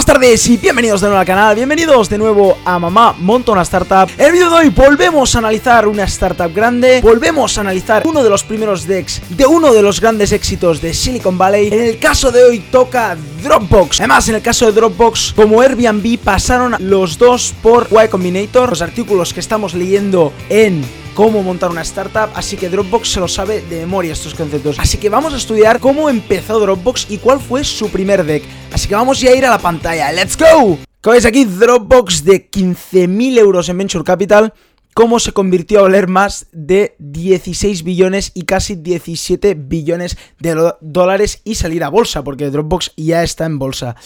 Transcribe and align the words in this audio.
Buenas 0.00 0.14
tardes 0.14 0.48
y 0.48 0.56
bienvenidos 0.56 1.02
de 1.02 1.08
nuevo 1.08 1.20
al 1.20 1.26
canal, 1.26 1.54
bienvenidos 1.54 2.08
de 2.08 2.16
nuevo 2.16 2.56
a 2.64 2.78
Mamá 2.78 3.14
Monta 3.18 3.52
una 3.52 3.60
Startup. 3.60 4.08
En 4.16 4.26
el 4.28 4.32
vídeo 4.32 4.48
de 4.48 4.56
hoy 4.56 4.68
volvemos 4.70 5.34
a 5.34 5.40
analizar 5.40 5.86
una 5.86 6.04
startup 6.04 6.54
grande 6.54 7.02
Volvemos 7.02 7.58
a 7.58 7.60
analizar 7.60 8.06
uno 8.06 8.24
de 8.24 8.30
los 8.30 8.42
primeros 8.42 8.86
decks 8.86 9.20
de 9.28 9.44
uno 9.44 9.74
de 9.74 9.82
los 9.82 10.00
grandes 10.00 10.32
éxitos 10.32 10.80
de 10.80 10.94
Silicon 10.94 11.36
Valley. 11.36 11.68
En 11.68 11.82
el 11.82 11.98
caso 11.98 12.32
de 12.32 12.42
hoy 12.42 12.60
toca 12.60 13.14
Dropbox. 13.42 14.00
Además 14.00 14.26
en 14.30 14.36
el 14.36 14.42
caso 14.42 14.64
de 14.64 14.72
Dropbox, 14.72 15.34
como 15.36 15.60
Airbnb 15.60 16.18
pasaron 16.18 16.76
los 16.78 17.18
dos 17.18 17.52
por 17.62 17.88
Y 17.90 18.08
Combinator 18.08 18.70
Los 18.70 18.80
artículos 18.80 19.34
que 19.34 19.40
estamos 19.40 19.74
leyendo 19.74 20.32
en 20.48 20.82
cómo 21.14 21.42
montar 21.42 21.70
una 21.70 21.82
startup, 21.82 22.30
así 22.34 22.56
que 22.56 22.68
Dropbox 22.68 23.08
se 23.08 23.20
lo 23.20 23.28
sabe 23.28 23.62
de 23.62 23.80
memoria 23.80 24.12
estos 24.12 24.34
conceptos. 24.34 24.78
Así 24.78 24.98
que 24.98 25.08
vamos 25.08 25.32
a 25.34 25.36
estudiar 25.36 25.80
cómo 25.80 26.08
empezó 26.08 26.58
Dropbox 26.58 27.06
y 27.10 27.18
cuál 27.18 27.40
fue 27.40 27.64
su 27.64 27.90
primer 27.90 28.24
deck. 28.24 28.44
Así 28.72 28.88
que 28.88 28.94
vamos 28.94 29.20
ya 29.20 29.30
a 29.30 29.34
ir 29.34 29.46
a 29.46 29.50
la 29.50 29.58
pantalla. 29.58 30.12
¡Let's 30.12 30.36
go! 30.36 30.78
Como 31.02 31.12
veis 31.12 31.24
aquí, 31.24 31.44
Dropbox 31.44 32.24
de 32.24 32.50
15.000 32.50 33.38
euros 33.38 33.68
en 33.68 33.78
Venture 33.78 34.04
Capital, 34.04 34.52
cómo 34.94 35.18
se 35.18 35.32
convirtió 35.32 35.80
a 35.80 35.82
valer 35.82 36.08
más 36.08 36.46
de 36.52 36.94
16 36.98 37.84
billones 37.84 38.32
y 38.34 38.42
casi 38.42 38.76
17 38.76 39.54
billones 39.54 40.18
de 40.38 40.72
dólares 40.80 41.40
y 41.44 41.54
salir 41.54 41.84
a 41.84 41.88
bolsa, 41.88 42.22
porque 42.22 42.50
Dropbox 42.50 42.92
ya 42.96 43.22
está 43.22 43.46
en 43.46 43.58
bolsa. 43.58 43.96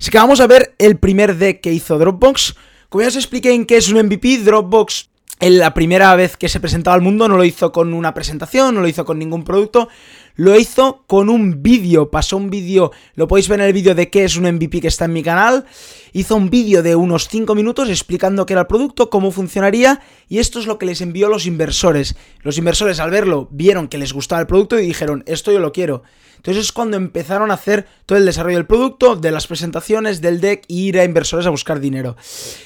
Así 0.00 0.10
que 0.10 0.18
vamos 0.18 0.40
a 0.40 0.46
ver 0.46 0.74
el 0.78 0.98
primer 0.98 1.36
deck 1.36 1.60
que 1.60 1.72
hizo 1.72 1.98
Dropbox. 1.98 2.56
Como 2.88 3.02
ya 3.02 3.08
os 3.08 3.16
expliqué 3.16 3.52
en 3.52 3.64
qué 3.64 3.76
es 3.76 3.88
un 3.88 4.04
MVP, 4.04 4.38
Dropbox 4.38 5.10
la 5.40 5.74
primera 5.74 6.14
vez 6.16 6.36
que 6.36 6.48
se 6.48 6.60
presentaba 6.60 6.94
al 6.94 7.02
mundo 7.02 7.28
no 7.28 7.36
lo 7.36 7.44
hizo 7.44 7.72
con 7.72 7.92
una 7.92 8.14
presentación, 8.14 8.74
no 8.74 8.80
lo 8.80 8.88
hizo 8.88 9.04
con 9.04 9.18
ningún 9.18 9.44
producto, 9.44 9.88
lo 10.36 10.58
hizo 10.58 11.04
con 11.06 11.28
un 11.28 11.62
vídeo, 11.62 12.10
pasó 12.10 12.36
un 12.36 12.50
vídeo, 12.50 12.92
lo 13.14 13.28
podéis 13.28 13.48
ver 13.48 13.60
en 13.60 13.66
el 13.66 13.72
vídeo 13.72 13.94
de 13.94 14.10
qué 14.10 14.24
es 14.24 14.36
un 14.36 14.44
MVP 14.44 14.80
que 14.80 14.88
está 14.88 15.04
en 15.04 15.12
mi 15.12 15.22
canal, 15.22 15.64
hizo 16.12 16.36
un 16.36 16.50
vídeo 16.50 16.82
de 16.82 16.96
unos 16.96 17.28
5 17.28 17.54
minutos 17.54 17.88
explicando 17.88 18.46
qué 18.46 18.54
era 18.54 18.62
el 18.62 18.66
producto, 18.66 19.10
cómo 19.10 19.30
funcionaría 19.30 20.00
y 20.28 20.38
esto 20.38 20.58
es 20.58 20.66
lo 20.66 20.78
que 20.78 20.86
les 20.86 21.00
envió 21.00 21.28
los 21.28 21.46
inversores. 21.46 22.16
Los 22.42 22.58
inversores 22.58 23.00
al 23.00 23.10
verlo 23.10 23.48
vieron 23.50 23.88
que 23.88 23.98
les 23.98 24.12
gustaba 24.12 24.40
el 24.40 24.46
producto 24.46 24.78
y 24.78 24.86
dijeron, 24.86 25.24
esto 25.26 25.52
yo 25.52 25.60
lo 25.60 25.72
quiero. 25.72 26.02
Entonces 26.36 26.64
es 26.64 26.72
cuando 26.72 26.96
empezaron 26.96 27.50
a 27.50 27.54
hacer 27.54 27.86
todo 28.06 28.18
el 28.18 28.26
desarrollo 28.26 28.58
del 28.58 28.66
producto, 28.66 29.16
de 29.16 29.30
las 29.30 29.46
presentaciones, 29.46 30.20
del 30.20 30.40
deck 30.40 30.64
y 30.68 30.88
ir 30.88 30.98
a 30.98 31.04
inversores 31.04 31.46
a 31.46 31.50
buscar 31.50 31.80
dinero. 31.80 32.16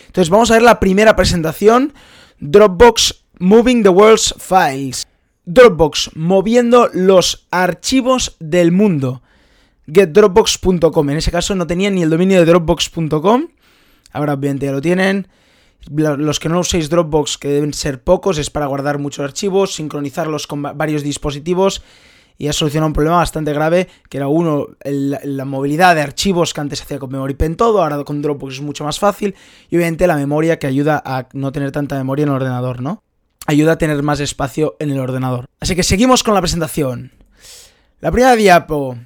Entonces 0.06 0.30
vamos 0.30 0.50
a 0.50 0.54
ver 0.54 0.62
la 0.62 0.80
primera 0.80 1.14
presentación. 1.14 1.92
Dropbox 2.40 3.24
Moving 3.38 3.82
the 3.82 3.88
World's 3.88 4.34
Files. 4.38 5.06
Dropbox 5.44 6.10
moviendo 6.14 6.90
los 6.92 7.46
archivos 7.50 8.36
del 8.38 8.72
mundo. 8.72 9.22
GetDropbox.com. 9.86 11.10
En 11.10 11.16
ese 11.16 11.30
caso 11.30 11.54
no 11.54 11.66
tenían 11.66 11.94
ni 11.94 12.02
el 12.02 12.10
dominio 12.10 12.38
de 12.38 12.44
Dropbox.com. 12.44 13.48
Ahora 14.12 14.34
obviamente 14.34 14.66
ya 14.66 14.72
lo 14.72 14.80
tienen. 14.80 15.28
Los 15.90 16.38
que 16.38 16.48
no 16.48 16.60
uséis 16.60 16.90
Dropbox, 16.90 17.38
que 17.38 17.48
deben 17.48 17.72
ser 17.72 18.02
pocos, 18.02 18.38
es 18.38 18.50
para 18.50 18.66
guardar 18.66 18.98
muchos 18.98 19.24
archivos, 19.24 19.74
sincronizarlos 19.74 20.46
con 20.46 20.62
varios 20.62 21.02
dispositivos 21.02 21.82
y 22.38 22.46
ha 22.46 22.52
solucionado 22.52 22.86
un 22.86 22.92
problema 22.92 23.16
bastante 23.16 23.52
grave, 23.52 23.88
que 24.08 24.16
era 24.16 24.28
uno, 24.28 24.68
la 24.84 25.44
movilidad 25.44 25.96
de 25.96 26.02
archivos 26.02 26.54
que 26.54 26.60
antes 26.60 26.78
se 26.78 26.84
hacía 26.84 27.00
con 27.00 27.10
Memory 27.10 27.34
Pen 27.34 27.56
todo, 27.56 27.82
ahora 27.82 28.04
con 28.04 28.22
Dropbox 28.22 28.54
es 28.54 28.60
mucho 28.60 28.84
más 28.84 29.00
fácil, 29.00 29.34
y 29.68 29.76
obviamente 29.76 30.06
la 30.06 30.16
memoria 30.16 30.58
que 30.58 30.68
ayuda 30.68 31.02
a 31.04 31.28
no 31.32 31.50
tener 31.50 31.72
tanta 31.72 31.96
memoria 31.96 32.22
en 32.22 32.28
el 32.28 32.36
ordenador, 32.36 32.80
¿no? 32.80 33.02
Ayuda 33.46 33.72
a 33.72 33.78
tener 33.78 34.00
más 34.04 34.20
espacio 34.20 34.76
en 34.78 34.90
el 34.90 35.00
ordenador. 35.00 35.46
Así 35.58 35.74
que 35.74 35.82
seguimos 35.82 36.22
con 36.22 36.34
la 36.34 36.40
presentación. 36.40 37.12
La 38.00 38.12
primera 38.12 38.36
diapo. 38.36 38.96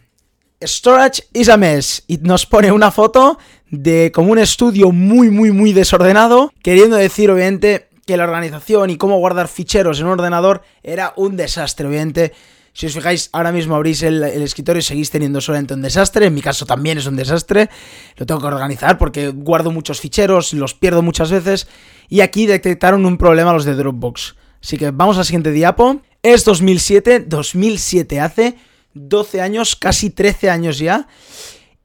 Storage 0.60 1.24
is 1.32 1.48
a 1.48 1.56
mess. 1.56 2.04
Y 2.08 2.18
nos 2.18 2.44
pone 2.44 2.70
una 2.72 2.90
foto 2.90 3.38
de 3.70 4.10
como 4.12 4.32
un 4.32 4.38
estudio 4.38 4.90
muy, 4.90 5.30
muy, 5.30 5.52
muy 5.52 5.72
desordenado, 5.72 6.52
queriendo 6.62 6.96
decir, 6.96 7.30
obviamente, 7.30 7.88
que 8.04 8.16
la 8.16 8.24
organización 8.24 8.90
y 8.90 8.96
cómo 8.96 9.18
guardar 9.18 9.46
ficheros 9.46 10.00
en 10.00 10.06
un 10.06 10.12
ordenador 10.12 10.62
era 10.82 11.14
un 11.16 11.36
desastre, 11.36 11.86
obviamente 11.86 12.32
si 12.74 12.86
os 12.86 12.94
fijáis, 12.94 13.28
ahora 13.32 13.52
mismo 13.52 13.74
abrís 13.76 14.02
el, 14.02 14.22
escritorio 14.22 14.80
y 14.80 14.82
seguís 14.82 15.10
teniendo 15.10 15.40
solamente 15.40 15.74
un 15.74 15.82
desastre. 15.82 16.26
En 16.26 16.34
mi 16.34 16.40
caso 16.40 16.64
también 16.64 16.96
es 16.96 17.06
un 17.06 17.16
desastre. 17.16 17.68
Lo 18.16 18.24
tengo 18.24 18.40
que 18.40 18.46
organizar 18.46 18.96
porque 18.96 19.28
guardo 19.28 19.70
muchos 19.70 20.00
ficheros, 20.00 20.54
los 20.54 20.74
pierdo 20.74 21.02
muchas 21.02 21.30
veces. 21.30 21.68
Y 22.08 22.20
aquí 22.20 22.46
detectaron 22.46 23.04
un 23.04 23.18
problema 23.18 23.52
los 23.52 23.66
de 23.66 23.74
Dropbox. 23.74 24.36
Así 24.62 24.78
que 24.78 24.90
vamos 24.90 25.18
al 25.18 25.26
siguiente 25.26 25.50
diapo. 25.50 26.00
Es 26.22 26.44
2007, 26.44 27.20
2007 27.20 28.20
hace 28.20 28.56
12 28.94 29.42
años, 29.42 29.76
casi 29.76 30.08
13 30.08 30.48
años 30.48 30.78
ya. 30.78 31.08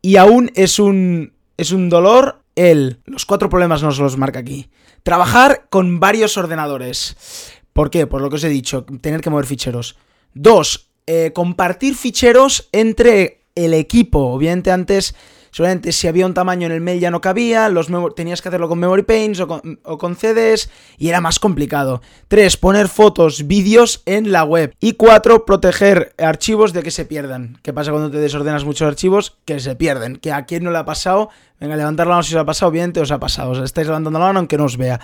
Y 0.01 0.15
aún 0.15 0.51
es 0.55 0.79
un, 0.79 1.33
es 1.57 1.71
un 1.71 1.89
dolor 1.89 2.43
el... 2.55 3.01
Los 3.05 3.25
cuatro 3.25 3.49
problemas 3.49 3.83
nos 3.83 3.99
los 3.99 4.17
marca 4.17 4.39
aquí. 4.39 4.69
Trabajar 5.03 5.67
con 5.69 5.99
varios 5.99 6.37
ordenadores. 6.37 7.17
¿Por 7.73 7.89
qué? 7.89 8.07
Por 8.07 8.21
lo 8.21 8.29
que 8.29 8.37
os 8.37 8.43
he 8.45 8.49
dicho, 8.49 8.85
tener 9.01 9.19
que 9.19 9.29
mover 9.29 9.45
ficheros. 9.45 9.97
Dos, 10.37 10.91
eh, 11.07 11.31
compartir 11.33 11.95
ficheros 11.95 12.69
entre 12.71 13.45
el 13.55 13.73
equipo. 13.73 14.19
Obviamente 14.19 14.69
antes, 14.69 15.15
solamente 15.49 15.91
si 15.91 16.07
había 16.07 16.27
un 16.27 16.35
tamaño 16.35 16.67
en 16.67 16.73
el 16.73 16.81
mail 16.81 16.99
ya 16.99 17.09
no 17.09 17.21
cabía, 17.21 17.69
los 17.69 17.87
tenías 18.15 18.43
que 18.43 18.49
hacerlo 18.49 18.69
con 18.69 18.77
Memory 18.77 19.01
Paints 19.01 19.39
o 19.39 19.97
con, 19.97 20.15
CDs 20.15 20.69
y 20.99 21.09
era 21.09 21.19
más 21.19 21.39
complicado. 21.39 22.01
Tres, 22.27 22.55
poner 22.55 22.87
fotos, 22.87 23.47
vídeos 23.47 24.03
en 24.05 24.31
la 24.31 24.43
web. 24.43 24.75
Y 24.79 24.93
cuatro, 24.93 25.43
proteger 25.43 26.13
archivos 26.19 26.71
de 26.71 26.83
que 26.83 26.91
se 26.91 27.05
pierdan. 27.05 27.57
¿Qué 27.63 27.73
pasa 27.73 27.89
cuando 27.89 28.11
te 28.11 28.17
desordenas 28.19 28.63
muchos 28.63 28.87
archivos? 28.87 29.37
Que 29.45 29.59
se 29.59 29.75
pierden. 29.75 30.17
Que 30.17 30.31
a 30.31 30.45
quien 30.45 30.63
no 30.63 30.69
le 30.69 30.77
ha 30.77 30.85
pasado, 30.85 31.29
venga, 31.59 31.75
levantar 31.75 32.05
la 32.05 32.11
mano 32.11 32.23
si 32.23 32.35
os 32.35 32.41
ha 32.41 32.45
pasado, 32.45 32.69
obviamente 32.69 32.99
os 32.99 33.09
ha 33.09 33.19
pasado. 33.19 33.51
Os 33.51 33.59
estáis 33.59 33.87
levantando 33.87 34.19
la 34.19 34.25
mano 34.25 34.37
aunque 34.37 34.57
no 34.57 34.65
os 34.65 34.77
vea 34.77 34.99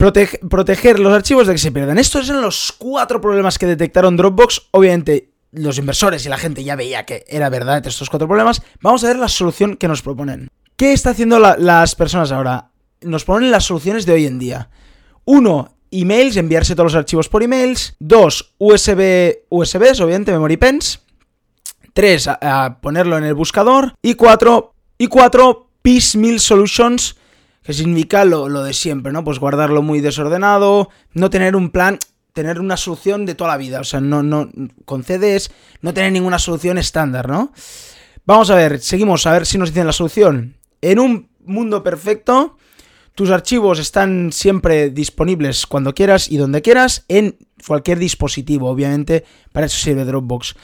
proteger 0.00 0.98
los 0.98 1.12
archivos 1.12 1.46
de 1.46 1.52
que 1.52 1.58
se 1.58 1.72
pierdan. 1.72 1.98
Estos 1.98 2.28
eran 2.28 2.40
los 2.40 2.72
cuatro 2.72 3.20
problemas 3.20 3.58
que 3.58 3.66
detectaron 3.66 4.16
Dropbox. 4.16 4.68
Obviamente, 4.70 5.30
los 5.52 5.76
inversores 5.76 6.24
y 6.24 6.30
la 6.30 6.38
gente 6.38 6.64
ya 6.64 6.74
veía 6.74 7.04
que 7.04 7.24
era 7.28 7.50
verdad 7.50 7.86
estos 7.86 8.08
cuatro 8.08 8.26
problemas. 8.26 8.62
Vamos 8.80 9.04
a 9.04 9.08
ver 9.08 9.18
la 9.18 9.28
solución 9.28 9.76
que 9.76 9.88
nos 9.88 10.00
proponen. 10.00 10.48
¿Qué 10.76 10.94
está 10.94 11.10
haciendo 11.10 11.38
las 11.38 11.94
personas 11.94 12.32
ahora? 12.32 12.70
Nos 13.02 13.24
ponen 13.24 13.50
las 13.50 13.64
soluciones 13.64 14.06
de 14.06 14.14
hoy 14.14 14.24
en 14.24 14.38
día. 14.38 14.70
Uno, 15.26 15.76
emails, 15.90 16.36
enviarse 16.38 16.74
todos 16.74 16.92
los 16.92 16.98
archivos 16.98 17.28
por 17.28 17.42
emails. 17.42 17.94
Dos, 17.98 18.54
USB, 18.56 19.40
USBs, 19.50 20.00
obviamente, 20.00 20.32
memory 20.32 20.56
pens. 20.56 21.00
Tres, 21.92 22.26
ponerlo 22.80 23.18
en 23.18 23.24
el 23.24 23.34
buscador. 23.34 23.94
Y 24.00 24.14
cuatro, 24.14 24.72
y 24.96 25.08
cuatro, 25.08 25.68
piecemeal 25.82 26.40
solutions 26.40 27.16
que 27.62 27.72
significa 27.72 28.24
lo, 28.24 28.62
de 28.62 28.72
siempre, 28.72 29.12
¿no? 29.12 29.24
Pues 29.24 29.38
guardarlo 29.38 29.82
muy 29.82 30.00
desordenado, 30.00 30.88
no 31.12 31.30
tener 31.30 31.56
un 31.56 31.70
plan, 31.70 31.98
tener 32.32 32.60
una 32.60 32.76
solución 32.76 33.26
de 33.26 33.34
toda 33.34 33.50
la 33.50 33.56
vida, 33.56 33.80
o 33.80 33.84
sea, 33.84 34.00
no, 34.00 34.22
no, 34.22 34.48
con 34.84 35.04
no 35.82 35.94
tener 35.94 36.12
ninguna 36.12 36.38
solución 36.38 36.78
estándar, 36.78 37.28
¿no? 37.28 37.52
Vamos 38.24 38.50
a 38.50 38.54
ver, 38.54 38.80
seguimos 38.80 39.26
a 39.26 39.32
ver 39.32 39.46
si 39.46 39.58
nos 39.58 39.70
dicen 39.70 39.86
la 39.86 39.92
solución. 39.92 40.56
En 40.80 40.98
un 40.98 41.28
mundo 41.44 41.82
perfecto, 41.82 42.56
tus 43.14 43.30
archivos 43.30 43.78
están 43.78 44.32
siempre 44.32 44.90
disponibles 44.90 45.66
cuando 45.66 45.94
quieras 45.94 46.30
y 46.30 46.36
donde 46.36 46.62
quieras 46.62 47.04
en 47.08 47.36
cualquier 47.66 47.98
dispositivo, 47.98 48.70
obviamente, 48.70 49.24
para 49.52 49.66
eso 49.66 49.76
sirve 49.76 50.04
Dropbox. 50.04 50.54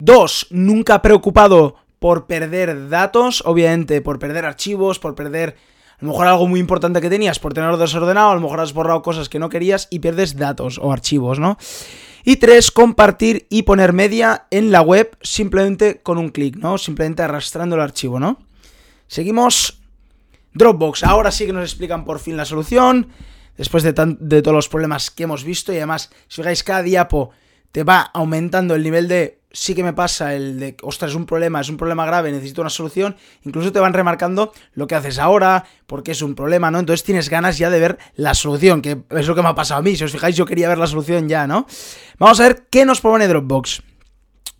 Dos, 0.00 0.46
nunca 0.50 1.00
preocupado 1.00 1.76
por 1.98 2.26
perder 2.26 2.88
datos, 2.88 3.42
obviamente, 3.46 4.02
por 4.02 4.18
perder 4.18 4.44
archivos, 4.44 4.98
por 4.98 5.14
perder 5.14 5.56
a 6.02 6.04
lo 6.04 6.10
mejor 6.10 6.26
algo 6.26 6.48
muy 6.48 6.58
importante 6.58 7.00
que 7.00 7.08
tenías 7.08 7.38
por 7.38 7.54
tenerlo 7.54 7.78
desordenado, 7.78 8.30
a 8.30 8.34
lo 8.34 8.40
mejor 8.40 8.58
has 8.58 8.72
borrado 8.72 9.02
cosas 9.02 9.28
que 9.28 9.38
no 9.38 9.48
querías 9.48 9.86
y 9.88 10.00
pierdes 10.00 10.36
datos 10.36 10.80
o 10.82 10.90
archivos, 10.90 11.38
¿no? 11.38 11.58
Y 12.24 12.36
tres, 12.36 12.72
compartir 12.72 13.46
y 13.50 13.62
poner 13.62 13.92
media 13.92 14.46
en 14.50 14.72
la 14.72 14.80
web 14.80 15.16
simplemente 15.22 16.00
con 16.02 16.18
un 16.18 16.30
clic, 16.30 16.56
¿no? 16.56 16.76
Simplemente 16.76 17.22
arrastrando 17.22 17.76
el 17.76 17.82
archivo, 17.82 18.18
¿no? 18.18 18.38
Seguimos. 19.06 19.80
Dropbox. 20.54 21.04
Ahora 21.04 21.30
sí 21.30 21.46
que 21.46 21.52
nos 21.52 21.70
explican 21.70 22.04
por 22.04 22.18
fin 22.18 22.36
la 22.36 22.44
solución. 22.44 23.06
Después 23.56 23.84
de, 23.84 23.92
de 23.92 24.42
todos 24.42 24.54
los 24.54 24.68
problemas 24.68 25.10
que 25.10 25.22
hemos 25.22 25.44
visto. 25.44 25.72
Y 25.72 25.76
además, 25.76 26.10
si 26.26 26.42
fijáis, 26.42 26.64
cada 26.64 26.82
diapo 26.82 27.30
te 27.70 27.84
va 27.84 28.00
aumentando 28.00 28.74
el 28.74 28.82
nivel 28.82 29.06
de 29.06 29.38
sí 29.52 29.74
que 29.74 29.84
me 29.84 29.92
pasa 29.92 30.34
el 30.34 30.58
de, 30.58 30.76
ostras, 30.82 31.10
es 31.10 31.16
un 31.16 31.26
problema, 31.26 31.60
es 31.60 31.68
un 31.68 31.76
problema 31.76 32.06
grave, 32.06 32.32
necesito 32.32 32.60
una 32.60 32.70
solución, 32.70 33.16
incluso 33.44 33.72
te 33.72 33.80
van 33.80 33.92
remarcando 33.92 34.52
lo 34.74 34.86
que 34.86 34.94
haces 34.94 35.18
ahora, 35.18 35.64
porque 35.86 36.12
es 36.12 36.22
un 36.22 36.34
problema, 36.34 36.70
¿no? 36.70 36.78
Entonces 36.78 37.04
tienes 37.04 37.28
ganas 37.28 37.58
ya 37.58 37.70
de 37.70 37.78
ver 37.78 37.98
la 38.16 38.34
solución, 38.34 38.82
que 38.82 39.02
es 39.10 39.26
lo 39.26 39.34
que 39.34 39.42
me 39.42 39.48
ha 39.48 39.54
pasado 39.54 39.80
a 39.80 39.82
mí, 39.82 39.96
si 39.96 40.04
os 40.04 40.12
fijáis 40.12 40.36
yo 40.36 40.46
quería 40.46 40.68
ver 40.68 40.78
la 40.78 40.86
solución 40.86 41.28
ya, 41.28 41.46
¿no? 41.46 41.66
Vamos 42.18 42.40
a 42.40 42.44
ver 42.44 42.66
qué 42.70 42.84
nos 42.84 43.00
propone 43.00 43.28
Dropbox. 43.28 43.82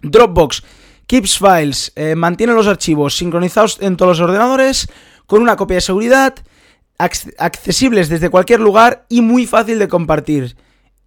Dropbox 0.02 0.62
keeps 1.06 1.38
files, 1.38 1.92
eh, 1.96 2.14
mantiene 2.14 2.52
los 2.52 2.66
archivos 2.66 3.16
sincronizados 3.16 3.78
en 3.80 3.96
todos 3.96 4.18
los 4.18 4.28
ordenadores, 4.28 4.88
con 5.26 5.42
una 5.42 5.56
copia 5.56 5.76
de 5.76 5.80
seguridad, 5.80 6.34
accesibles 6.98 8.08
desde 8.08 8.30
cualquier 8.30 8.60
lugar 8.60 9.06
y 9.08 9.22
muy 9.22 9.46
fácil 9.46 9.78
de 9.78 9.88
compartir. 9.88 10.56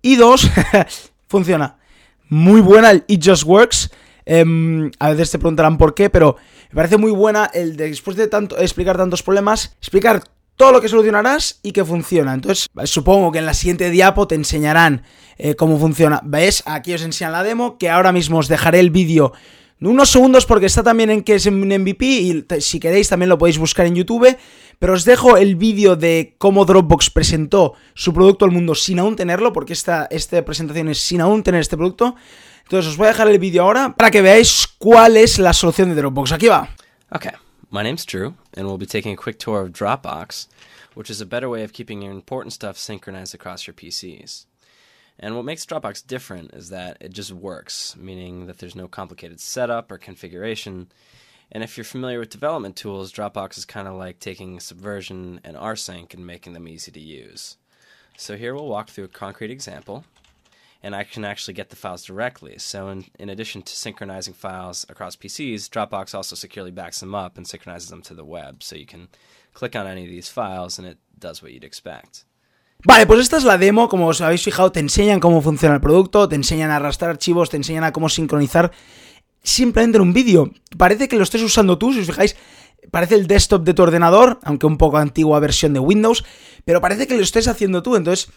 Y 0.02 0.18
dos, 0.18 0.50
funciona 1.28 1.78
muy 2.30 2.62
buena 2.62 2.92
el 2.92 3.04
It 3.08 3.24
Just 3.24 3.44
Works. 3.44 3.92
Em, 4.26 4.92
a 5.00 5.10
veces 5.10 5.32
te 5.32 5.40
preguntarán 5.40 5.78
por 5.78 5.94
qué, 5.94 6.10
pero 6.10 6.38
me 6.72 6.76
parece 6.76 6.98
muy 6.98 7.12
buena 7.12 7.50
el 7.54 7.78
de 7.78 7.90
después 7.90 8.18
de 8.18 8.28
tanto 8.28 8.58
explicar 8.58 8.98
tantos 8.98 9.22
problemas, 9.22 9.76
explicar 9.80 10.24
todo 10.56 10.72
lo 10.72 10.82
que 10.82 10.90
solucionarás 10.90 11.60
y 11.64 11.72
que 11.72 11.86
funciona. 11.86 12.34
Entonces, 12.34 12.68
supongo 12.86 13.32
que 13.32 13.40
en 13.40 13.46
la 13.46 13.54
siguiente 13.54 13.90
diapo 13.90 14.28
te 14.28 14.36
enseñarán 14.36 15.04
eh, 15.38 15.56
cómo 15.56 15.78
funciona. 15.78 16.22
¿Ves? 16.24 16.64
Aquí 16.66 16.94
os 16.94 17.04
enseñan 17.04 17.34
la 17.34 17.44
demo, 17.44 17.78
que 17.78 17.90
ahora 17.90 18.12
mismo 18.12 18.40
os 18.40 18.48
dejaré 18.48 18.80
el 18.80 18.90
vídeo 18.90 19.34
unos 19.82 20.10
segundos 20.10 20.46
porque 20.46 20.68
está 20.68 20.84
también 20.84 21.10
en 21.10 21.24
que 21.24 21.36
es 21.36 21.46
un 21.46 21.68
MVP 21.68 22.06
y 22.06 22.46
si 22.60 22.80
queréis 22.80 23.10
también 23.10 23.30
lo 23.30 23.38
podéis 23.38 23.58
buscar 23.58 23.86
en 23.86 23.96
YouTube. 23.96 24.38
Pero 24.80 24.94
os 24.94 25.06
dejo 25.06 25.38
el 25.38 25.56
vídeo 25.56 25.96
de 25.96 26.36
cómo 26.38 26.66
Dropbox 26.66 27.10
presentó 27.10 27.74
su 27.94 28.14
producto 28.14 28.46
al 28.46 28.52
mundo 28.52 28.76
sin 28.76 29.00
aún 29.00 29.16
tenerlo, 29.16 29.54
porque 29.54 29.74
esta, 29.74 30.06
esta 30.12 30.44
presentación 30.44 30.90
es 30.90 31.00
sin 31.00 31.22
aún 31.22 31.44
tener 31.44 31.62
este 31.62 31.78
producto. 31.78 32.16
Entonces 32.64 32.92
os 32.92 32.98
voy 32.98 33.06
a 33.06 33.10
dejar 33.10 33.28
el 33.28 33.40
vídeo 33.40 33.64
ahora 33.64 33.96
para 33.96 34.12
que 34.12 34.22
veáis 34.22 34.68
cuál 34.78 35.18
es 35.18 35.40
la 35.40 35.54
solución 35.54 35.90
de 35.90 35.96
Dropbox. 35.96 36.32
Aquí 36.32 36.48
va. 36.48 36.68
Okay, 37.12 37.32
my 37.70 37.84
name's 37.84 38.06
Drew, 38.06 38.34
and 38.58 38.66
we'll 38.66 38.78
be 38.78 38.88
taking 38.88 39.14
a 39.14 39.16
quick 39.16 39.38
tour 39.38 39.62
of 39.62 39.70
Dropbox, 39.70 40.48
which 40.96 41.10
is 41.10 41.22
a 41.22 41.26
better 41.26 41.48
way 41.48 41.64
of 41.64 41.72
keeping 41.72 42.02
your 42.02 42.12
important 42.12 42.54
stuff 42.54 42.78
synchronized 42.78 43.36
across 43.36 43.68
your 43.68 43.76
PCs. 43.76 44.46
And 45.20 45.36
what 45.36 45.46
makes 45.46 45.66
Dropbox 45.66 46.06
different 46.06 46.54
is 46.54 46.70
that 46.70 46.98
it 47.00 47.14
just 47.14 47.32
works, 47.32 47.96
meaning 47.96 48.48
that 48.48 48.58
there's 48.58 48.76
no 48.76 48.88
complicated 48.88 49.40
setup 49.40 49.92
or 49.92 49.98
configuration. 49.98 50.88
And 51.52 51.64
if 51.64 51.78
you're 51.78 51.86
familiar 51.86 52.20
with 52.20 52.30
development 52.30 52.76
tools, 52.76 53.14
Dropbox 53.14 53.58
is 53.58 53.66
kind 53.66 53.88
of 53.88 53.96
like 53.96 54.20
taking 54.20 54.60
Subversion 54.60 55.40
and 55.44 55.56
rsync 55.56 56.14
and 56.14 56.28
making 56.28 56.54
them 56.54 56.68
easy 56.68 56.92
to 56.92 57.00
use. 57.00 57.58
So 58.18 58.36
here 58.36 58.54
we'll 58.54 58.68
walk 58.68 58.90
through 58.90 59.06
a 59.06 59.10
concrete 59.10 59.52
example 59.52 60.06
and 60.86 60.96
I 60.96 61.04
can 61.04 61.26
actually 61.26 61.56
get 61.56 61.70
the 61.72 61.76
files 61.76 62.04
directly. 62.04 62.60
So, 62.60 62.90
in, 62.90 63.06
in 63.18 63.30
addition 63.30 63.64
to 63.64 63.76
synchronizing 63.76 64.36
files 64.36 64.86
across 64.88 65.16
PCs, 65.16 65.68
Dropbox 65.68 66.14
also 66.14 66.36
securely 66.36 66.70
backs 66.70 67.00
them 67.00 67.16
up 67.16 67.38
and 67.38 67.48
synchronizes 67.48 67.90
them 67.90 68.04
to 68.04 68.14
the 68.14 68.24
web. 68.24 68.62
So, 68.62 68.76
you 68.76 68.86
can 68.86 69.08
click 69.54 69.76
on 69.76 69.88
any 69.88 70.04
of 70.04 70.12
these 70.12 70.30
files 70.30 70.78
and 70.78 70.88
it 70.88 71.00
does 71.18 71.42
what 71.42 71.54
you'd 71.54 71.64
expect. 71.64 72.26
Vale, 72.84 73.08
pues 73.08 73.20
esta 73.22 73.38
es 73.38 73.44
la 73.44 73.58
demo, 73.58 73.90
como 73.90 74.08
os 74.08 74.22
habéis 74.22 74.44
fijado, 74.44 74.72
te 74.72 74.80
enseñan 74.80 75.20
cómo 75.20 75.42
funciona 75.42 75.76
el 75.76 75.82
producto, 75.82 76.30
te 76.30 76.36
enseñan 76.36 76.70
a 76.70 76.76
arrastrar 76.76 77.12
archivos, 77.12 77.50
te 77.50 77.58
enseñan 77.58 77.84
a 77.84 77.92
cómo 77.92 78.10
sincronizar 78.10 78.72
simplemente 79.42 79.98
en 79.98 80.04
un 80.04 80.14
vídeo. 80.14 80.52
Parece 80.78 81.08
que 81.08 81.16
lo 81.16 81.24
estés 81.24 81.42
usando 81.42 81.78
tú, 81.78 81.94
si 81.94 82.00
os 82.02 82.06
fijáis, 82.06 82.36
parece 82.92 83.16
el 83.16 83.28
desktop 83.28 83.64
de 83.64 83.74
tu 83.74 83.84
ordenador, 83.84 84.40
aunque 84.44 84.66
un 84.66 84.78
poco 84.78 84.98
antigua 84.98 85.40
versión 85.40 85.74
de 85.74 85.80
Windows, 85.80 86.24
pero 86.64 86.82
parece 86.82 87.08
que 87.08 87.16
lo 87.16 87.24
estés 87.24 87.48
haciendo 87.48 87.82
tú, 87.82 87.96
entonces 87.96 88.30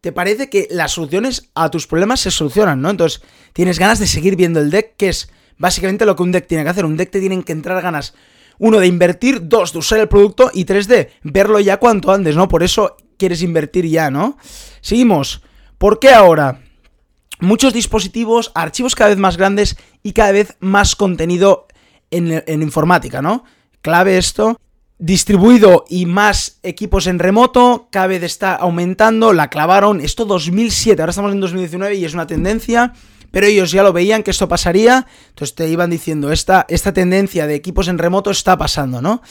te 0.00 0.10
parece 0.10 0.50
que 0.50 0.66
las 0.70 0.92
soluciones 0.92 1.50
a 1.54 1.70
tus 1.70 1.86
problemas 1.86 2.18
se 2.20 2.32
solucionan, 2.32 2.82
¿no? 2.82 2.90
Entonces, 2.90 3.22
tienes 3.52 3.78
ganas 3.78 4.00
de 4.00 4.08
seguir 4.08 4.34
viendo 4.34 4.58
el 4.58 4.70
deck, 4.70 4.96
que 4.96 5.10
es 5.10 5.30
básicamente 5.58 6.04
lo 6.04 6.16
que 6.16 6.24
un 6.24 6.32
deck 6.32 6.48
tiene 6.48 6.64
que 6.64 6.70
hacer. 6.70 6.84
Un 6.84 6.96
deck 6.96 7.10
te 7.10 7.20
tienen 7.20 7.44
que 7.44 7.52
entrar 7.52 7.80
ganas, 7.80 8.14
uno, 8.58 8.80
de 8.80 8.88
invertir, 8.88 9.48
dos, 9.48 9.72
de 9.72 9.78
usar 9.78 10.00
el 10.00 10.08
producto 10.08 10.50
y 10.52 10.64
tres, 10.64 10.88
de 10.88 11.12
verlo 11.22 11.60
ya 11.60 11.76
cuanto 11.76 12.10
antes, 12.10 12.34
¿no? 12.34 12.48
Por 12.48 12.64
eso 12.64 12.96
quieres 13.22 13.42
invertir 13.42 13.86
ya, 13.86 14.10
¿no? 14.10 14.36
Seguimos. 14.80 15.42
¿Por 15.78 16.00
qué 16.00 16.10
ahora? 16.10 16.60
Muchos 17.38 17.72
dispositivos, 17.72 18.50
archivos 18.52 18.96
cada 18.96 19.10
vez 19.10 19.18
más 19.18 19.36
grandes 19.36 19.76
y 20.02 20.12
cada 20.12 20.32
vez 20.32 20.56
más 20.58 20.96
contenido 20.96 21.68
en, 22.10 22.62
informática, 22.62 23.22
¿no? 23.22 23.44
Clave 23.80 24.18
esto 24.18 24.58
distribuido 24.98 25.84
y 25.88 26.06
más 26.06 26.58
equipos 26.64 27.06
en 27.06 27.20
remoto, 27.20 27.86
cada 27.92 28.08
vez 28.08 28.24
está 28.24 28.56
aumentando, 28.56 29.32
la 29.32 29.50
clavaron, 29.50 30.00
esto 30.00 30.24
2007, 30.24 31.00
ahora 31.00 31.10
estamos 31.10 31.32
en 31.32 31.40
2019 31.40 31.94
y 31.94 32.04
es 32.04 32.14
una 32.14 32.26
tendencia, 32.26 32.92
pero 33.30 33.46
ellos 33.46 33.70
ya 33.70 33.84
lo 33.84 33.92
veían 33.92 34.24
que 34.24 34.32
esto 34.32 34.48
pasaría, 34.48 35.06
entonces 35.28 35.54
te 35.54 35.68
iban 35.68 35.90
diciendo, 35.90 36.30
esta, 36.32 36.66
esta 36.68 36.92
tendencia 36.92 37.46
de 37.46 37.54
equipos 37.54 37.86
en 37.88 37.98
remoto 37.98 38.30
está 38.30 38.58
pasando, 38.58 39.00
¿no? 39.00 39.22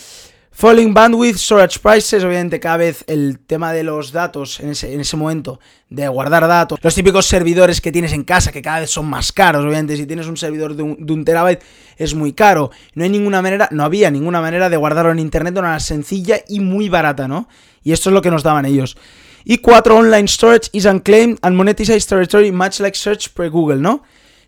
Falling 0.54 0.94
bandwidth, 0.94 1.38
storage 1.38 1.80
prices, 1.80 2.26
obviamente 2.26 2.60
cada 2.60 2.76
vez 2.76 3.06
el 3.08 3.40
tema 3.40 3.72
de 3.72 3.84
los 3.84 4.12
datos 4.12 4.60
en 4.60 4.72
ese, 4.72 4.94
en 4.94 5.00
ese, 5.00 5.16
momento, 5.16 5.62
de 5.90 6.06
guardar 6.10 6.46
datos, 6.46 6.78
los 6.82 6.94
típicos 6.94 7.26
servidores 7.26 7.80
que 7.80 7.90
tienes 7.90 8.12
en 8.12 8.26
casa 8.26 8.52
que 8.52 8.62
cada 8.62 8.82
vez 8.82 8.90
son 8.90 9.06
más 9.06 9.32
caros, 9.32 9.64
obviamente 9.64 9.96
si 9.96 10.06
tienes 10.06 10.28
un 10.28 10.36
servidor 10.36 10.76
de 10.76 10.84
un, 10.84 11.26
terabyte 11.26 11.64
es 11.96 12.14
muy 12.14 12.34
caro, 12.34 12.70
no 12.96 13.06
hay 13.06 13.10
ninguna 13.10 13.42
manera, 13.42 13.70
no 13.72 13.86
había 13.86 14.12
ninguna 14.12 14.42
manera 14.42 14.70
de 14.70 14.76
guardarlo 14.76 15.14
en 15.14 15.20
internet 15.20 15.54
de 15.54 15.62
una 15.62 15.80
sencilla 15.80 16.42
y 16.50 16.60
muy 16.60 16.90
barata, 16.90 17.30
¿no? 17.30 17.48
Y 17.82 17.94
esto 17.94 18.10
es 18.10 18.14
lo 18.14 18.22
que 18.22 18.30
nos 18.30 18.44
daban 18.44 18.66
ellos. 18.66 18.98
Y 19.46 19.60
cuatro, 19.60 19.96
online 19.96 20.28
storage 20.28 20.70
is 20.74 20.86
unclaimed 20.86 21.38
and 21.44 21.56
monetized 21.56 22.10
territory 22.10 22.52
much 22.52 22.82
like 22.82 22.98
search 22.98 23.30
per 23.30 23.50
Google, 23.50 23.78
¿no? 23.78 24.04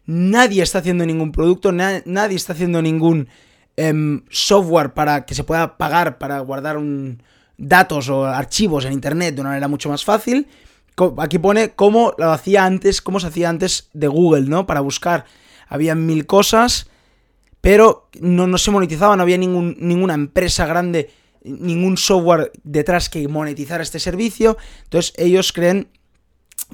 Nadie 0.05 0.63
está 0.63 0.79
haciendo 0.79 1.05
ningún 1.05 1.31
producto, 1.31 1.71
na 1.71 2.01
nadie 2.05 2.35
está 2.35 2.51
haciendo 2.51 2.81
ningún 2.81 3.29
Em, 3.75 4.21
software 4.29 4.93
para 4.93 5.25
que 5.25 5.33
se 5.33 5.43
pueda 5.43 5.77
pagar 5.77 6.19
para 6.19 6.39
guardar 6.41 6.77
un, 6.77 7.23
datos 7.57 8.07
o 8.07 8.25
archivos 8.25 8.85
en 8.85 8.93
internet 8.93 9.33
de 9.33 9.41
una 9.41 9.49
manera 9.49 9.67
mucho 9.67 9.89
más 9.89 10.05
fácil. 10.05 10.47
Aquí 11.17 11.39
pone 11.39 11.71
cómo 11.71 12.13
lo 12.19 12.31
hacía 12.31 12.65
antes, 12.65 13.01
cómo 13.01 13.19
se 13.19 13.27
hacía 13.27 13.49
antes 13.49 13.89
de 13.93 14.07
Google, 14.07 14.43
¿no? 14.43 14.67
Para 14.67 14.81
buscar. 14.81 15.25
Había 15.67 15.95
mil 15.95 16.27
cosas, 16.27 16.87
pero 17.61 18.09
no, 18.19 18.45
no 18.45 18.59
se 18.59 18.69
monetizaba, 18.69 19.15
no 19.15 19.23
había 19.23 19.39
ningún, 19.39 19.75
ninguna 19.79 20.13
empresa 20.13 20.67
grande, 20.67 21.09
ningún 21.43 21.97
software 21.97 22.51
detrás 22.63 23.09
que 23.09 23.27
monetizara 23.27 23.81
este 23.81 23.99
servicio. 23.99 24.55
Entonces 24.83 25.13
ellos 25.17 25.51
creen 25.51 25.87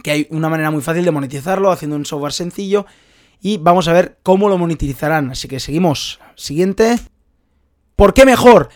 que 0.03 0.11
hay 0.11 0.27
una 0.31 0.49
manera 0.49 0.69
muy 0.69 0.81
fácil 0.81 1.05
de 1.05 1.11
monetizarlo 1.11 1.71
haciendo 1.71 1.95
un 1.95 2.05
software 2.05 2.33
sencillo 2.33 2.85
y 3.41 3.57
vamos 3.57 3.87
a 3.87 3.93
ver 3.93 4.19
cómo 4.23 4.49
lo 4.49 4.57
monetizarán. 4.57 5.31
Así 5.31 5.47
que 5.47 5.59
seguimos. 5.59 6.19
Siguiente. 6.35 6.99
¿Por 7.95 8.13
qué 8.13 8.25
mejor? 8.25 8.69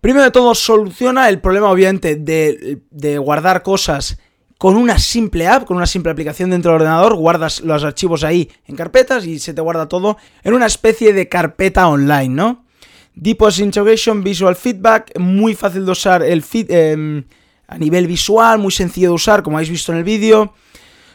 Primero 0.00 0.24
de 0.24 0.30
todo, 0.30 0.54
soluciona 0.54 1.28
el 1.28 1.40
problema, 1.40 1.70
obviamente, 1.70 2.16
de, 2.16 3.18
guardar 3.18 3.62
cosas 3.62 4.18
con 4.56 4.76
una 4.76 4.98
simple 4.98 5.46
app, 5.46 5.64
con 5.64 5.76
una 5.76 5.86
simple 5.86 6.12
aplicación 6.12 6.50
dentro 6.50 6.72
del 6.72 6.82
ordenador, 6.82 7.14
guardas 7.14 7.60
los 7.60 7.84
archivos 7.84 8.24
ahí 8.24 8.50
en 8.66 8.76
carpetas 8.76 9.26
y 9.26 9.38
se 9.38 9.54
te 9.54 9.60
guarda 9.60 9.88
todo 9.88 10.16
en 10.42 10.54
una 10.54 10.66
especie 10.66 11.12
de 11.12 11.28
carpeta 11.28 11.88
online, 11.88 12.28
¿no? 12.28 12.64
Deepos 13.14 13.58
Integration, 13.58 14.22
Visual 14.22 14.56
Feedback, 14.56 15.18
muy 15.18 15.54
fácil 15.54 15.84
de 15.84 15.92
usar 15.92 16.22
el 16.22 16.44
em, 16.52 17.24
a 17.66 17.78
nivel 17.78 18.06
visual, 18.06 18.58
muy 18.58 18.72
sencillo 18.72 19.08
de 19.08 19.14
usar, 19.14 19.42
como 19.42 19.56
habéis 19.58 19.70
visto 19.70 19.92
en 19.92 19.98
el 19.98 20.04
vídeo. 20.04 20.54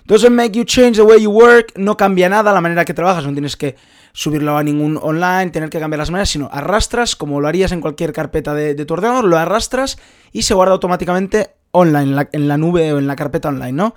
Doesn't 0.05 0.35
make 0.35 0.51
you 0.55 0.65
change 0.65 0.97
the 0.97 1.03
way 1.03 1.19
you 1.19 1.31
work, 1.31 1.73
no 1.77 1.97
cambia 1.97 2.29
nada 2.29 2.53
la 2.53 2.61
manera 2.61 2.85
que 2.85 2.93
trabajas, 2.93 3.25
no 3.25 3.33
tienes 3.33 3.57
que 3.57 3.75
subirlo 4.13 4.55
a 4.55 4.61
ningún 4.61 4.99
online, 5.01 5.49
tener 5.49 5.71
que 5.71 5.79
cambiar 5.79 5.97
las 5.97 6.11
maneras, 6.11 6.29
sino 6.29 6.47
arrastras, 6.51 7.15
como 7.15 7.41
lo 7.41 7.47
harías 7.47 7.71
en 7.71 7.81
cualquier 7.81 8.13
carpeta 8.13 8.53
de, 8.53 8.75
tu 8.85 8.93
ordenador, 8.93 9.25
lo 9.25 9.37
arrastras 9.37 9.97
y 10.31 10.43
se 10.43 10.53
guarda 10.53 10.74
automáticamente 10.74 11.55
online, 11.71 12.27
en 12.31 12.47
la, 12.47 12.57
nube 12.57 12.93
o 12.93 13.00
en 13.00 13.07
la 13.07 13.15
carpeta 13.15 13.50
online, 13.50 13.74
¿no? 13.74 13.95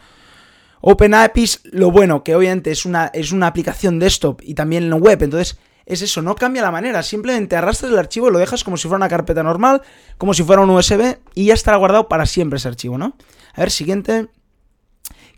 OpenAPIs, 0.81 1.61
lo 1.65 1.91
bueno, 1.91 2.25
que 2.25 2.35
obviamente 2.35 2.71
es 2.71 2.87
una, 2.87 3.09
es 3.13 3.31
una 3.31 3.47
aplicación 3.47 3.99
desktop 3.99 4.41
y 4.43 4.55
también 4.55 4.85
en 4.85 4.95
web, 4.95 5.23
entonces 5.23 5.59
es 5.85 6.01
eso, 6.01 6.23
no 6.23 6.37
cambia 6.37 6.63
la 6.63 6.71
manera, 6.71 7.03
simplemente 7.03 7.55
arrastras 7.55 7.93
el 7.93 7.99
archivo, 7.99 8.31
lo 8.31 8.39
dejas 8.39 8.65
como 8.65 8.79
si 8.79 8.89
fuera 8.89 8.97
una 8.97 9.09
carpeta 9.09 9.43
normal, 9.43 9.83
como 10.17 10.33
si 10.33 10.43
fuera 10.43 10.63
un 10.63 10.71
USB 10.71 11.19
y 11.35 11.47
ya 11.47 11.55
estará 11.55 11.77
guardado 11.77 12.09
para 12.09 12.25
siempre 12.25 12.57
ese 12.57 12.69
archivo, 12.69 12.97
¿no? 12.97 13.15
A 13.53 13.61
ver, 13.61 13.71
siguiente. 13.71 14.29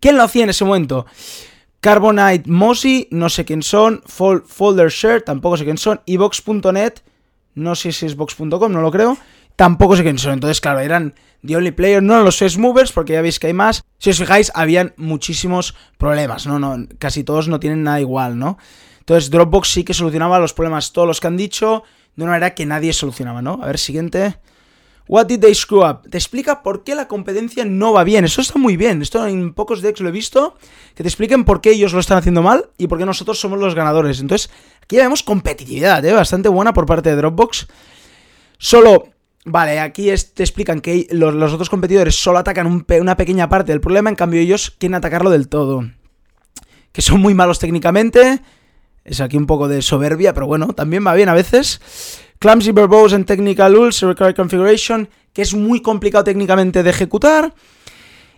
¿Quién 0.01 0.17
lo 0.17 0.23
hacía 0.23 0.45
en 0.45 0.51
ese 0.51 0.65
momento? 0.65 1.07
Carbonite 1.81 2.51
Mosi, 2.51 3.09
no 3.11 3.29
sé 3.29 3.45
quién 3.45 3.63
son. 3.63 4.03
Folder 4.07 4.91
Share, 4.91 5.23
tampoco 5.23 5.57
sé 5.57 5.65
quién 5.65 5.79
son. 5.79 6.01
Y 6.05 6.17
Vox.net, 6.17 6.95
no 7.55 7.75
sé 7.75 7.93
si 7.93 8.07
es 8.07 8.17
Vox.com, 8.17 8.73
no 8.73 8.81
lo 8.81 8.91
creo. 8.91 9.17
Tampoco 9.57 9.97
sé 9.97 10.03
quién 10.03 10.19
son. 10.19 10.35
Entonces, 10.35 10.61
claro, 10.61 10.81
eran 10.81 11.15
The 11.47 11.57
Only 11.57 11.71
Player, 11.73 12.03
no 12.03 12.23
los 12.23 12.39
Face 12.39 12.59
Movers, 12.59 12.93
porque 12.93 13.15
ya 13.15 13.23
veis 13.23 13.39
que 13.39 13.49
hay 13.49 13.53
más. 13.53 13.83
Si 13.99 14.11
os 14.11 14.19
fijáis, 14.19 14.53
habían 14.55 14.95
muchísimos 14.97 15.75
problemas, 15.99 16.47
¿no? 16.47 16.59
no 16.59 16.87
casi 16.99 17.25
todos 17.25 17.49
no 17.49 17.61
tienen 17.61 17.83
nada 17.83 18.01
igual, 18.01 18.39
¿no? 18.39 18.59
Entonces, 19.01 19.31
Dropbox 19.31 19.69
sí 19.69 19.85
que 19.85 19.95
solucionaba 19.95 20.39
los 20.39 20.53
problemas, 20.53 20.93
todos 20.93 21.09
los 21.09 21.21
que 21.21 21.27
han 21.27 21.37
dicho, 21.37 21.83
de 22.17 22.25
una 22.25 22.33
manera 22.33 22.55
que 22.55 22.67
nadie 22.67 22.93
solucionaba, 22.93 23.43
¿no? 23.43 23.59
A 23.63 23.67
ver, 23.67 23.79
siguiente. 23.79 24.37
What 25.09 25.27
did 25.27 25.41
they 25.41 25.55
screw 25.55 25.85
up? 25.85 26.09
Te 26.09 26.19
explica 26.19 26.63
por 26.63 26.85
qué 26.85 26.95
la 26.95 27.09
competencia 27.09 27.65
no 27.65 27.93
va 27.93 28.05
bien. 28.05 28.25
Eso 28.25 28.41
está 28.41 28.59
muy 28.59 28.77
bien. 28.77 29.03
Esto 29.03 29.27
en 29.27 29.53
pocos 29.55 29.83
decks 29.83 30.01
lo 30.01 30.09
he 30.09 30.13
visto. 30.13 30.57
Que 30.95 31.03
te 31.03 31.09
expliquen 31.09 31.45
por 31.45 31.61
qué 31.61 31.71
ellos 31.71 31.93
lo 31.93 32.01
están 32.01 32.19
haciendo 32.19 32.43
mal 32.43 32.71
y 32.79 32.87
por 32.87 32.99
qué 32.99 33.07
nosotros 33.07 33.41
somos 33.41 33.59
los 33.59 33.75
ganadores. 33.75 34.21
Entonces, 34.21 34.51
aquí 34.83 34.97
ya 34.97 35.03
vemos 35.03 35.23
competitividad, 35.23 36.05
¿eh? 36.05 36.13
Bastante 36.13 36.49
buena 36.49 36.73
por 36.73 36.87
parte 36.87 37.11
de 37.11 37.17
Dropbox. 37.17 37.67
Solo 38.59 39.09
Vale, 39.45 39.81
aquí 39.81 40.11
te 40.35 40.43
explican 40.43 40.81
que 40.81 41.07
los, 41.11 41.53
otros 41.53 41.71
competidores 41.71 42.15
solo 42.15 42.39
atacan 42.39 42.85
una 43.01 43.17
pequeña 43.17 43.49
parte 43.49 43.73
del 43.73 43.81
problema, 43.81 44.11
en 44.11 44.17
cambio 44.17 44.41
ellos 44.41 44.71
quieren 44.79 44.95
atacarlo 44.95 45.31
del 45.31 45.49
todo. 45.49 45.91
Que 46.93 47.01
son 47.01 47.21
muy 47.21 47.33
malos 47.35 47.59
técnicamente. 47.59 48.41
Es 49.05 49.21
aquí 49.21 49.37
un 49.37 49.47
poco 49.47 49.69
de 49.69 49.83
soberbia, 49.83 50.35
pero 50.35 50.47
bueno, 50.47 50.69
también 50.69 51.07
va 51.07 51.15
bien 51.15 51.29
a 51.29 51.35
veces. 51.35 51.81
Clumsy 52.39 52.73
Verbose 52.73 53.15
and 53.15 53.27
Technical 53.27 53.75
Rules 53.75 54.01
Require 54.01 54.35
Configuration, 54.35 55.09
que 55.33 55.43
es 55.43 55.55
muy 55.55 55.83
complicado 55.83 56.25
técnicamente 56.25 56.83
de 56.83 56.91
ejecutar 56.91 57.55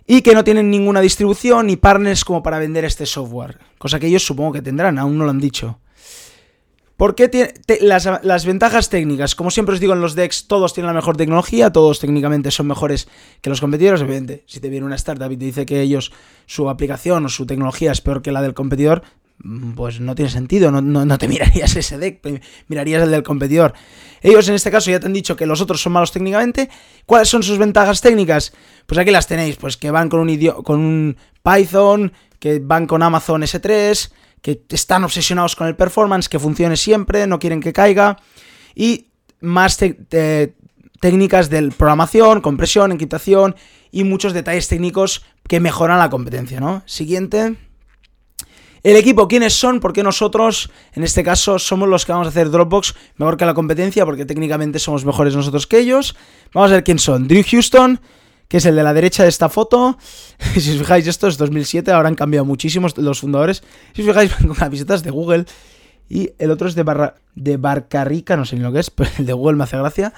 y 0.05 0.21
que 0.21 0.33
no 0.33 0.43
tienen 0.43 0.69
ninguna 0.69 1.01
distribución 1.01 1.67
ni 1.67 1.77
partners 1.77 2.25
como 2.25 2.43
para 2.43 2.59
vender 2.59 2.85
este 2.85 3.05
software. 3.05 3.59
Cosa 3.77 3.99
que 3.99 4.07
ellos 4.07 4.25
supongo 4.25 4.53
que 4.53 4.61
tendrán, 4.61 4.99
aún 4.99 5.17
no 5.17 5.25
lo 5.25 5.29
han 5.29 5.39
dicho. 5.39 5.79
Porque 6.97 7.27
tiene, 7.27 7.53
las, 7.81 8.45
ventajas 8.45 8.89
técnicas, 8.89 9.35
como 9.35 9.51
siempre 9.51 9.73
os 9.73 9.81
digo 9.81 9.93
en 9.93 10.01
los 10.01 10.15
decks, 10.15 10.47
todos 10.47 10.73
tienen 10.73 10.87
la 10.87 10.93
mejor 10.93 11.17
tecnología, 11.17 11.71
todos 11.71 11.99
técnicamente 11.99 12.51
son 12.51 12.67
mejores 12.67 13.07
que 13.41 13.49
los 13.49 13.59
competidores, 13.61 14.01
evidente. 14.01 14.43
Si 14.47 14.59
te 14.59 14.69
viene 14.69 14.85
una 14.85 14.95
startup 14.95 15.31
y 15.31 15.37
te 15.37 15.45
dice 15.45 15.65
que 15.65 15.81
ellos, 15.81 16.11
su 16.45 16.69
aplicación 16.69 17.25
o 17.25 17.29
su 17.29 17.45
tecnología 17.45 17.91
es 17.91 18.01
peor 18.01 18.21
que 18.21 18.31
la 18.31 18.41
del 18.41 18.53
competidor, 18.53 19.01
pues 19.75 19.99
no 19.99 20.15
tiene 20.15 20.31
sentido, 20.31 20.71
no, 20.71 20.81
no, 20.81 21.17
te 21.17 21.27
mirarías 21.29 21.75
ese 21.75 21.97
deck, 21.97 22.21
mirarías 22.67 23.03
el 23.03 23.11
del 23.11 23.23
competidor. 23.23 23.73
Ellos 24.21 24.47
en 24.47 24.55
este 24.55 24.71
caso 24.71 24.89
ya 24.89 24.99
te 24.99 25.05
han 25.05 25.13
dicho 25.13 25.35
que 25.35 25.45
los 25.45 25.59
otros 25.61 25.81
son 25.81 25.93
malos 25.93 26.11
técnicamente. 26.11 26.69
¿Cuáles 27.05 27.29
son 27.29 27.43
sus 27.43 27.57
ventajas 27.57 28.01
técnicas? 28.01 28.53
Pues 28.85 28.97
aquí 28.97 29.11
las 29.11 29.27
tenéis, 29.27 29.57
pues 29.57 29.75
que 29.75 29.91
van 29.91 30.09
con 30.09 30.21
un, 30.21 30.63
con 30.63 30.79
un 30.79 31.17
Python, 31.43 32.13
que 32.39 32.59
van 32.59 32.87
con 32.87 33.03
Amazon 33.03 33.41
S3, 33.41 34.11
que 34.41 34.61
están 34.69 35.03
obsesionados 35.03 35.55
con 35.55 35.67
el 35.67 35.75
performance, 35.75 36.29
que 36.29 36.39
funcione 36.39 36.77
siempre, 36.77 37.27
no 37.27 37.39
quieren 37.39 37.59
que 37.59 37.73
caiga, 37.73 38.17
y 38.75 39.09
más 39.41 39.77
técnicas 40.99 41.49
de 41.49 41.69
programación, 41.77 42.39
compresión, 42.41 42.93
encriptación 42.93 43.55
y 43.91 44.05
muchos 44.05 44.33
detalles 44.33 44.69
técnicos 44.69 45.25
que 45.49 45.59
mejoran 45.59 45.99
la 45.99 46.09
competencia, 46.09 46.61
¿no? 46.61 46.81
Siguiente. 46.85 47.55
El 48.83 48.97
equipo, 48.97 49.29
¿quiénes 49.29 49.53
son? 49.53 49.79
Porque 49.79 50.03
nosotros, 50.03 50.69
en 50.91 51.05
este 51.05 51.23
caso, 51.23 51.57
somos 51.57 51.87
los 51.87 52.05
que 52.05 52.11
vamos 52.11 52.27
a 52.27 52.29
hacer 52.29 52.49
Dropbox 52.49 52.95
mejor 53.15 53.37
que 53.37 53.45
la 53.45 53.53
competencia, 53.53 54.03
porque 54.05 54.25
técnicamente 54.25 54.77
somos 54.77 55.05
mejores 55.05 55.33
nosotros 55.37 55.67
que 55.67 55.79
ellos. 55.79 56.17
Vamos 56.53 56.69
a 56.71 56.75
ver 56.75 56.83
quién 56.83 56.99
son. 56.99 57.29
Drew 57.29 57.43
Houston, 57.49 58.01
que 58.49 58.57
es 58.57 58.65
el 58.65 58.75
de 58.75 58.83
la 58.83 58.93
derecha 58.93 59.23
de 59.23 59.29
esta 59.29 59.47
foto. 59.47 59.97
si 60.59 60.71
os 60.71 60.77
fijáis, 60.77 61.07
esto 61.07 61.29
es 61.29 61.37
2007, 61.37 61.91
ahora 61.91 62.09
han 62.09 62.15
cambiado 62.15 62.43
muchísimo 62.43 62.89
los 62.97 63.21
fundadores. 63.21 63.63
Si 63.93 64.01
os 64.01 64.07
fijáis, 64.07 64.33
con 64.45 64.53
camisetas 64.53 65.01
de 65.01 65.11
Google. 65.11 65.45
Y 66.09 66.31
el 66.37 66.51
otro 66.51 66.67
es 66.67 66.75
de, 66.75 66.83
Barra, 66.83 67.15
de 67.35 67.57
no 67.57 68.45
sé 68.45 68.57
ni 68.57 68.63
lo 68.63 68.73
que 68.73 68.79
es, 68.79 68.89
pero 68.91 69.09
el 69.17 69.25
de 69.25 69.31
Google 69.31 69.55
me 69.55 69.63
hace 69.63 69.77
gracia. 69.77 70.13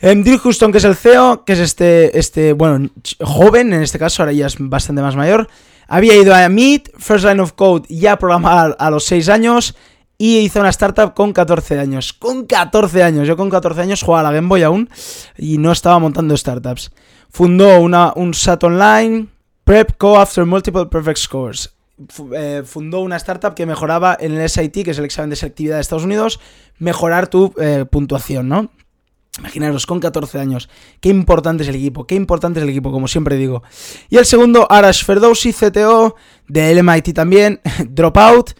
Em, 0.00 0.24
Drew 0.24 0.38
Houston, 0.38 0.72
que 0.72 0.78
es 0.78 0.84
el 0.84 0.96
CEO, 0.96 1.44
que 1.44 1.52
es 1.52 1.60
este, 1.60 2.18
este, 2.18 2.54
bueno, 2.54 2.90
joven, 3.20 3.72
en 3.72 3.82
este 3.82 4.00
caso, 4.00 4.24
ahora 4.24 4.32
ya 4.32 4.48
es 4.48 4.56
bastante 4.58 5.00
más 5.00 5.14
mayor. 5.14 5.48
Había 5.88 6.16
ido 6.16 6.34
a 6.34 6.48
Meet, 6.48 6.90
First 6.98 7.24
Line 7.24 7.40
of 7.40 7.52
Code, 7.52 7.86
ya 7.88 8.18
programar 8.18 8.76
a 8.78 8.90
los 8.90 9.04
6 9.04 9.28
años 9.28 9.76
y 10.18 10.38
hizo 10.38 10.60
una 10.60 10.70
startup 10.70 11.14
con 11.14 11.32
14 11.32 11.78
años. 11.78 12.12
Con 12.12 12.46
14 12.46 13.02
años. 13.02 13.28
Yo 13.28 13.36
con 13.36 13.50
14 13.50 13.82
años 13.82 14.02
jugaba 14.02 14.28
a 14.28 14.30
la 14.30 14.36
Game 14.36 14.48
Boy 14.48 14.62
aún 14.62 14.88
y 15.36 15.58
no 15.58 15.72
estaba 15.72 15.98
montando 15.98 16.36
startups. 16.36 16.90
Fundó 17.30 17.80
una, 17.80 18.12
un 18.16 18.34
SAT 18.34 18.64
Online, 18.64 19.26
Prep 19.64 19.96
Co 19.98 20.18
After 20.18 20.44
Multiple 20.44 20.86
Perfect 20.86 21.18
Scores. 21.18 21.72
Eh, 22.34 22.62
fundó 22.64 23.00
una 23.00 23.16
startup 23.16 23.54
que 23.54 23.64
mejoraba 23.64 24.16
en 24.18 24.34
el 24.34 24.48
SIT, 24.48 24.84
que 24.84 24.90
es 24.90 24.98
el 24.98 25.04
examen 25.06 25.30
de 25.30 25.36
selectividad 25.36 25.76
de 25.76 25.80
Estados 25.80 26.04
Unidos, 26.04 26.40
mejorar 26.78 27.28
tu 27.28 27.54
eh, 27.58 27.86
puntuación, 27.90 28.48
¿no? 28.48 28.70
Imaginaros, 29.38 29.86
con 29.86 30.00
14 30.00 30.38
años. 30.38 30.68
Qué 31.00 31.10
importante 31.10 31.62
es 31.62 31.68
el 31.68 31.76
equipo, 31.76 32.06
qué 32.06 32.14
importante 32.14 32.60
es 32.60 32.64
el 32.64 32.70
equipo, 32.70 32.90
como 32.90 33.06
siempre 33.06 33.36
digo. 33.36 33.62
Y 34.08 34.16
el 34.16 34.24
segundo, 34.24 34.66
Arash 34.70 35.04
Ferdowsi, 35.04 35.52
CTO, 35.52 36.16
de 36.48 36.82
MIT 36.82 37.12
también, 37.12 37.60
Dropout 37.88 38.54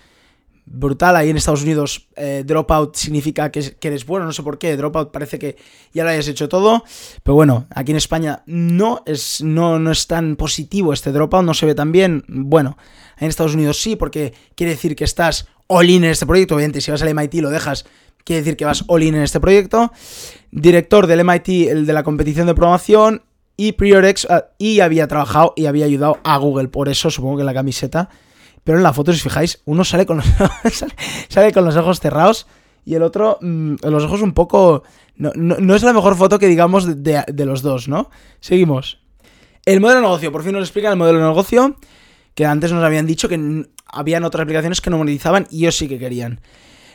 brutal. 0.67 1.17
Ahí 1.17 1.31
en 1.31 1.37
Estados 1.37 1.63
Unidos, 1.63 2.09
eh, 2.17 2.43
dropout 2.45 2.97
significa 2.97 3.51
que, 3.51 3.77
eres 3.81 4.05
bueno, 4.05 4.27
no 4.27 4.33
sé 4.33 4.43
por 4.43 4.59
qué. 4.59 4.77
Dropout 4.77 5.11
parece 5.13 5.39
que 5.39 5.57
ya 5.93 6.05
lo 6.05 6.11
hayas 6.11 6.29
hecho 6.29 6.49
todo. 6.49 6.85
Pero 7.23 7.35
bueno, 7.35 7.67
aquí 7.71 7.93
en 7.93 7.97
España 7.97 8.43
no 8.47 9.03
es, 9.07 9.43
no, 9.43 9.79
no 9.79 9.91
es 9.91 10.07
tan 10.07 10.37
positivo 10.37 10.93
este 10.93 11.13
dropout, 11.13 11.45
no 11.45 11.55
se 11.55 11.67
ve 11.67 11.75
tan 11.75 11.93
bien. 11.93 12.25
Bueno, 12.29 12.77
en 13.19 13.29
Estados 13.29 13.55
Unidos 13.55 13.81
sí, 13.81 13.97
porque 13.97 14.35
quiere 14.55 14.73
decir 14.73 14.95
que 14.97 15.05
estás 15.05 15.47
all 15.69 15.89
in 15.89 16.05
en 16.05 16.11
este 16.11 16.27
proyecto. 16.27 16.57
Obviamente, 16.57 16.81
si 16.81 16.91
vas 16.91 17.03
al 17.03 17.15
MIT 17.15 17.35
lo 17.35 17.51
dejas, 17.51 17.87
quiere 18.27 18.43
decir 18.43 18.59
que 18.59 18.67
vas 18.67 18.85
all 18.89 19.03
in 19.03 19.15
en 19.15 19.23
este 19.23 19.41
proyecto. 19.41 19.91
Director 20.51 21.07
del 21.07 21.25
MIT, 21.25 21.71
el 21.71 21.87
de 21.87 21.93
la 21.95 22.03
competición 22.03 22.47
de 22.47 22.55
programación. 22.55 23.23
Y 23.57 23.73
Priorex, 23.73 24.27
ah, 24.29 24.49
y 24.59 24.81
había 24.81 25.09
trabajado 25.09 25.55
y 25.57 25.65
había 25.65 25.87
ayudado 25.87 26.19
a 26.25 26.37
Google. 26.37 26.69
Por 26.69 26.91
eso 26.91 27.11
supongo 27.11 27.39
que 27.39 27.45
la 27.45 27.55
camiseta 27.55 28.11
pero 28.67 28.79
en 28.79 28.83
la 28.83 28.93
foto, 28.93 29.13
si 29.13 29.19
os 29.19 29.23
fijáis, 29.23 29.63
uno 29.65 29.85
sale 29.85 30.07
con 30.07 30.17
los, 30.17 30.27
sale, 31.29 31.53
con 31.53 31.65
los 31.65 31.77
ojos 31.77 32.01
cerrados 32.01 32.49
y 32.85 32.97
el 32.97 33.05
otro, 33.05 33.39
mm, 33.41 33.77
los 33.85 34.03
ojos 34.03 34.23
un 34.23 34.33
poco... 34.33 34.83
No, 35.15 35.75
es 35.77 35.85
la 35.85 35.93
mejor 35.93 36.17
foto 36.17 36.41
que 36.41 36.49
digamos 36.49 37.05
de, 37.05 37.47
los 37.47 37.63
dos, 37.63 37.87
¿no? 37.87 38.11
Seguimos. 38.41 38.99
El 39.65 39.81
modelo 39.81 40.01
de 40.01 40.07
negocio, 40.07 40.33
por 40.33 40.43
fin 40.43 40.53
nos 40.53 40.65
explican 40.65 40.91
el 40.91 40.99
modelo 40.99 41.21
de 41.21 41.25
negocio, 41.27 41.77
que 42.35 42.45
antes 42.45 42.73
nos 42.73 42.83
habían 42.83 43.07
dicho 43.07 43.29
que 43.29 43.67
habían 43.87 44.25
otras 44.25 44.43
aplicaciones 44.43 44.81
que 44.81 44.91
no 44.91 44.99
monetizaban 44.99 45.47
y 45.49 45.59
ellos 45.59 45.77
sí 45.77 45.87
que 45.87 46.01
querían. 46.01 46.41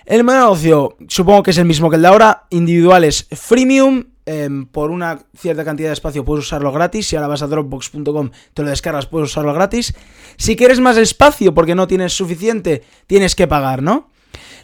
El 0.05 0.23
modelo 0.23 0.41
de 0.41 0.45
negocio 0.45 0.97
supongo 1.07 1.43
que 1.43 1.51
es 1.51 1.57
el 1.57 1.65
mismo 1.65 1.89
que 1.89 1.95
el 1.95 2.01
de 2.01 2.07
ahora, 2.07 2.47
individuales 2.49 3.27
freemium, 3.31 4.05
Em, 4.23 4.67
por 4.67 4.91
una 4.91 5.19
cierta 5.35 5.65
cantidad 5.65 5.89
de 5.89 5.93
espacio 5.93 6.23
puedes 6.23 6.45
usarlo 6.45 6.71
gratis. 6.71 7.07
Si 7.07 7.15
ahora 7.15 7.27
vas 7.27 7.41
a 7.41 7.47
dropbox.com, 7.47 8.29
te 8.53 8.61
lo 8.61 8.69
descargas, 8.69 9.07
puedes 9.07 9.29
usarlo 9.29 9.53
gratis. 9.53 9.93
Si 10.37 10.55
quieres 10.55 10.79
más 10.79 10.97
espacio 10.97 11.53
porque 11.53 11.73
no 11.73 11.87
tienes 11.87 12.13
suficiente, 12.13 12.83
tienes 13.07 13.35
que 13.35 13.47
pagar, 13.47 13.81
¿no? 13.81 14.09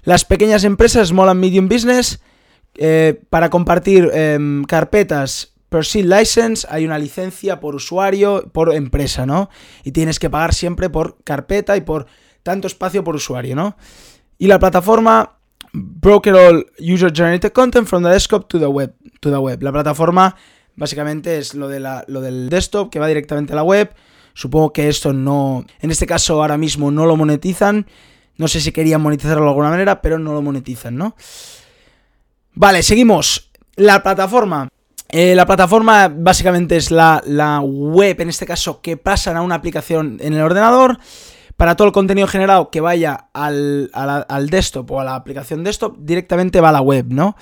Las 0.03 0.25
pequeñas 0.25 0.63
empresas, 0.63 1.09
small 1.09 1.29
and 1.29 1.41
medium 1.41 1.67
business, 1.67 2.21
eh, 2.75 3.19
para 3.31 3.49
compartir 3.49 4.11
em, 4.13 4.63
carpetas 4.63 5.53
per 5.69 5.83
seat 5.83 6.05
license 6.05 6.65
hay 6.69 6.85
una 6.85 6.99
licencia 6.99 7.59
por 7.59 7.75
usuario, 7.75 8.49
por 8.53 8.73
empresa, 8.73 9.25
¿no? 9.25 9.49
Y 9.83 9.91
tienes 9.91 10.19
que 10.19 10.29
pagar 10.29 10.53
siempre 10.53 10.89
por 10.89 11.17
carpeta 11.23 11.75
y 11.75 11.81
por 11.81 12.05
tanto 12.43 12.67
espacio 12.67 13.03
por 13.03 13.15
usuario, 13.15 13.55
¿no? 13.55 13.75
Y 14.37 14.47
la 14.47 14.59
plataforma 14.59 15.37
Broker 15.73 16.33
all 16.33 16.65
user 16.79 17.11
generated 17.11 17.51
content 17.53 17.87
from 17.87 18.03
the 18.03 18.09
desktop 18.09 18.47
to 18.49 18.59
the 18.59 18.67
web. 18.67 18.93
To 19.19 19.29
the 19.29 19.37
web. 19.37 19.61
La 19.61 19.71
plataforma 19.71 20.35
básicamente 20.75 21.37
es 21.37 21.53
lo, 21.53 21.67
de 21.67 21.79
la, 21.79 22.03
lo 22.07 22.21
del 22.21 22.49
desktop 22.49 22.89
que 22.89 22.99
va 22.99 23.07
directamente 23.07 23.53
a 23.53 23.55
la 23.55 23.63
web. 23.63 23.93
Supongo 24.33 24.71
que 24.71 24.87
esto 24.87 25.13
no, 25.13 25.65
en 25.79 25.91
este 25.91 26.05
caso 26.05 26.41
ahora 26.41 26.57
mismo 26.57 26.91
no 26.91 27.05
lo 27.05 27.15
monetizan. 27.15 27.87
No 28.37 28.47
sé 28.47 28.61
si 28.61 28.71
querían 28.71 29.01
monetizarlo 29.01 29.43
de 29.43 29.49
alguna 29.49 29.69
manera, 29.69 30.01
pero 30.01 30.19
no 30.19 30.33
lo 30.33 30.41
monetizan, 30.41 30.95
¿no? 30.95 31.15
Vale, 32.53 32.83
seguimos. 32.83 33.51
La 33.75 34.03
plataforma. 34.03 34.69
Eh, 35.09 35.33
la 35.35 35.45
plataforma 35.45 36.07
básicamente 36.07 36.77
es 36.77 36.91
la, 36.91 37.23
la 37.25 37.61
web, 37.61 38.19
en 38.21 38.29
este 38.29 38.45
caso, 38.45 38.81
que 38.81 38.97
pasan 38.97 39.37
a 39.37 39.41
una 39.41 39.55
aplicación 39.55 40.17
en 40.21 40.33
el 40.33 40.41
ordenador 40.41 40.99
para 41.57 41.75
todo 41.75 41.87
el 41.87 41.93
contenido 41.93 42.27
generado 42.27 42.69
que 42.69 42.81
vaya 42.81 43.29
al, 43.33 43.89
desktop 44.49 44.91
o 44.91 45.01
a 45.01 45.03
la 45.03 45.15
aplicación 45.15 45.63
desktop, 45.63 45.97
directamente 45.99 46.61
va 46.61 46.69
a 46.69 46.73
la 46.73 46.81
web, 46.81 47.07
¿no? 47.09 47.35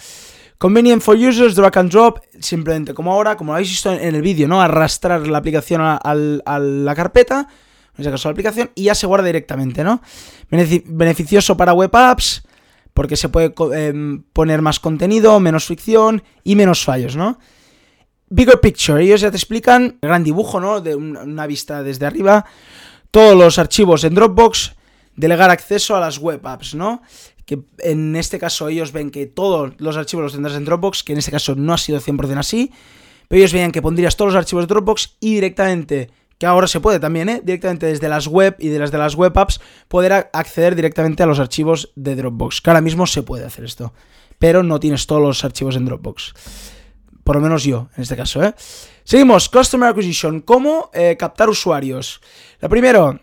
Convenient 0.58 1.02
for 1.02 1.18
users, 1.18 1.54
drag 1.54 1.78
and 1.78 1.92
drop, 1.92 2.20
simplemente 2.40 2.94
como 2.94 3.12
ahora, 3.12 3.36
como 3.36 3.52
lo 3.52 3.56
habéis 3.56 3.72
visto 3.72 3.92
en 3.92 4.16
el 4.16 4.22
vídeo, 4.22 4.48
¿no? 4.48 4.62
Arrastrar 4.62 5.28
la 5.28 5.38
aplicación 5.38 5.82
a, 5.84 6.16
la 6.16 6.96
carpeta, 6.96 7.50
en 7.94 8.00
este 8.00 8.10
caso 8.10 8.30
la 8.30 8.32
aplicación, 8.32 8.72
y 8.74 8.84
ya 8.84 8.96
se 8.96 9.06
guarda 9.06 9.28
directamente, 9.28 9.84
¿no? 9.84 10.02
Beneficioso 10.50 11.58
para 11.58 11.74
web 11.74 11.94
apps, 11.94 12.48
porque 12.94 13.18
se 13.18 13.28
puede 13.28 13.54
em, 13.74 14.24
poner 14.32 14.62
más 14.62 14.80
contenido, 14.80 15.38
menos 15.42 15.66
fricción 15.66 16.24
y 16.46 16.56
menos 16.56 16.86
fallos, 16.86 17.18
¿no? 17.18 17.38
Bigger 18.30 18.62
picture, 18.62 19.04
ellos 19.04 19.20
ya 19.20 19.30
te 19.30 19.38
explican, 19.38 20.00
gran 20.02 20.24
dibujo, 20.24 20.62
¿no? 20.62 20.80
De 20.80 20.96
una 20.96 21.46
vista 21.48 21.84
desde 21.84 22.06
arriba, 22.06 22.46
todos 23.16 23.38
los 23.38 23.60
archivos 23.60 24.04
en 24.04 24.14
Dropbox, 24.14 24.76
delegar 25.16 25.50
acceso 25.50 25.96
a 25.96 26.02
las 26.02 26.20
web 26.20 26.46
apps, 26.46 26.76
¿no? 26.76 27.02
Que 27.46 27.62
en 27.78 28.18
este 28.18 28.38
caso 28.40 28.68
ellos 28.68 28.92
ven 28.92 29.10
que 29.10 29.26
todos 29.26 29.72
los 29.78 29.96
archivos 29.96 30.24
los 30.24 30.34
tendrás 30.34 30.58
en 30.58 30.66
Dropbox, 30.66 31.02
que 31.02 31.14
en 31.14 31.20
este 31.20 31.32
caso 31.32 31.56
no 31.56 31.74
ha 31.74 31.78
sido 31.78 32.02
100% 32.02 32.38
así, 32.38 32.74
pero 33.30 33.40
ellos 33.40 33.54
veían 33.54 33.72
que 33.72 33.82
pondrías 33.82 34.18
todos 34.18 34.34
los 34.34 34.38
archivos 34.38 34.66
de 34.66 34.68
Dropbox 34.68 35.16
y 35.22 35.36
directamente, 35.36 36.10
que 36.38 36.46
ahora 36.46 36.68
se 36.68 36.82
puede 36.82 37.00
también, 37.00 37.30
¿eh? 37.30 37.42
Directamente 37.42 37.86
desde 37.86 38.10
las 38.10 38.28
web 38.28 38.58
y 38.60 38.68
de 38.68 38.80
las 38.80 38.92
de 38.92 38.98
las 38.98 39.16
web 39.16 39.32
apps, 39.38 39.62
poder 39.88 40.30
acceder 40.34 40.76
directamente 40.76 41.24
a 41.24 41.26
los 41.26 41.40
archivos 41.40 41.94
de 41.96 42.18
Dropbox, 42.18 42.60
que 42.60 42.70
ahora 42.70 42.82
mismo 42.82 43.08
se 43.08 43.24
puede 43.24 43.46
hacer 43.46 43.64
esto, 43.64 43.94
pero 44.40 44.62
no 44.62 44.78
tienes 44.82 45.08
todos 45.08 45.22
los 45.22 45.46
archivos 45.46 45.78
en 45.78 45.86
Dropbox. 45.86 46.34
Por 47.26 47.38
lo 47.38 47.42
menos 47.42 47.64
yo, 47.64 47.90
en 47.98 48.04
este 48.04 48.16
caso, 48.16 48.44
¿eh? 48.44 48.54
Seguimos, 49.04 49.50
Customer 49.50 49.90
Acquisition. 49.90 50.42
¿Cómo 50.42 50.92
eh, 50.94 51.18
captar 51.18 51.50
usuarios? 51.50 52.22
Lo 52.60 52.70
primero, 52.70 53.20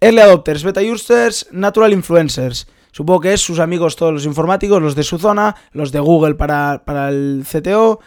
Early 0.00 0.18
Adopters, 0.18 0.64
Beta 0.64 0.80
Users, 0.80 1.46
Natural 1.52 1.92
Influencers. 1.92 2.66
Supongo 2.90 3.20
que 3.20 3.32
es 3.32 3.40
sus 3.40 3.60
amigos 3.60 3.94
todos 3.94 4.12
los 4.12 4.26
informáticos, 4.26 4.82
los 4.82 4.96
de 4.96 5.04
su 5.04 5.20
zona, 5.20 5.54
los 5.70 5.92
de 5.92 6.00
Google 6.00 6.34
para, 6.34 6.82
el 7.08 7.44
CTO, 7.48 8.00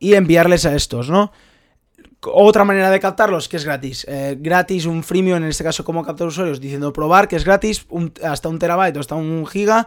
y 0.00 0.14
enviarles 0.14 0.66
a 0.66 0.74
estos, 0.74 1.08
¿no? 1.08 1.30
Otra 2.22 2.64
manera 2.64 2.90
de 2.90 2.98
captarlos, 2.98 3.48
que 3.48 3.58
es 3.58 3.64
gratis. 3.64 4.04
Eh, 4.08 4.38
gratis, 4.40 4.86
un 4.86 5.04
freemium, 5.04 5.36
en 5.36 5.44
este 5.44 5.62
caso, 5.62 5.84
como 5.84 6.02
captar 6.04 6.26
usuarios, 6.26 6.60
diciendo 6.60 6.92
probar, 6.92 7.28
que 7.28 7.36
es 7.36 7.44
gratis, 7.44 7.86
hasta 8.24 8.48
un 8.48 8.58
terabyte 8.58 8.96
o 8.96 9.00
hasta 9.00 9.14
un 9.14 9.46
giga. 9.46 9.86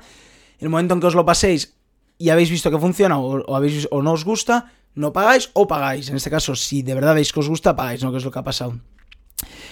En 0.60 0.67
el 0.67 0.69
momento 0.69 0.93
en 0.93 1.01
que 1.01 1.07
os 1.07 1.15
lo 1.15 1.25
paséis 1.25 1.75
y 2.17 2.29
habéis 2.29 2.50
visto 2.50 2.72
que 2.72 2.79
funciona 2.79 3.19
o, 3.19 3.53
habéis, 3.53 3.86
o 3.91 4.01
no 4.01 4.13
os 4.13 4.24
gusta, 4.24 4.72
no 4.96 5.14
pagáis 5.14 5.50
o 5.54 5.68
pagáis. 5.68 6.10
En 6.10 6.16
este 6.16 6.30
caso, 6.30 6.56
si 6.56 6.82
de 6.82 6.94
verdad 6.94 7.16
veis 7.16 7.32
que 7.32 7.40
os 7.40 7.50
gusta, 7.50 7.76
pagáis, 7.76 8.04
¿no? 8.04 8.12
Que 8.12 8.18
es 8.18 8.26
lo 8.26 8.32
que 8.32 8.40
ha 8.40 8.44
pasado. 8.44 8.80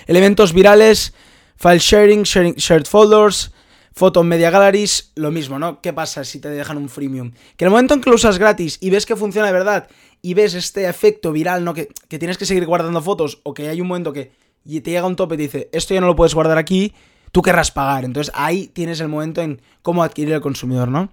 Elementos 0.08 0.54
virales, 0.54 1.13
file 1.56 1.80
sharing, 1.80 2.24
shared 2.24 2.86
folders, 2.86 3.51
Photo 3.94 4.24
Media 4.24 4.50
Galleries, 4.50 5.12
lo 5.16 5.32
mismo, 5.32 5.60
¿no? 5.60 5.82
¿Qué 5.82 5.94
pasa 5.94 6.24
si 6.24 6.40
te 6.40 6.50
dejan 6.50 6.78
un 6.78 6.90
freemium? 6.90 7.32
Que 7.58 7.66
el 7.66 7.72
momento 7.72 7.94
en 7.94 8.01
que 8.01 8.10
lo 8.10 8.16
usas 8.16 8.38
gratis 8.38 8.78
y 8.82 8.90
ves 8.90 9.06
que 9.06 9.16
funciona 9.16 9.48
de 9.48 9.54
verdad 9.54 9.90
y 10.22 10.34
ves 10.34 10.54
este 10.54 10.88
efecto 10.88 11.32
viral, 11.32 11.63
¿no? 11.63 11.74
Que, 11.74 11.90
que 12.08 12.18
tienes 12.18 12.38
que 12.38 12.46
seguir 12.46 12.66
guardando 12.66 13.01
fotos 13.01 13.42
o 13.44 13.54
que 13.54 13.68
hay 13.68 13.82
un 13.82 13.88
momento 13.88 14.13
que 14.13 14.32
te 14.63 14.92
llega 14.92 15.06
un 15.06 15.16
tope 15.16 15.36
y 15.36 15.38
te 15.38 15.44
dice, 15.44 15.70
esto 15.74 15.94
ya 15.94 16.01
no 16.01 16.08
lo 16.08 16.16
puedes 16.16 16.34
guardar 16.34 16.58
aquí, 16.58 16.94
tú 17.32 17.42
querrás 17.42 17.72
pagar. 17.72 18.06
Entonces 18.06 18.32
ahí 18.36 18.68
tienes 18.68 19.00
el 19.01 19.08
momento 19.08 19.42
en 19.42 19.62
cómo 19.82 20.04
adquirir 20.04 20.34
el 20.34 20.42
consumidor, 20.42 20.88
¿no? 20.88 21.12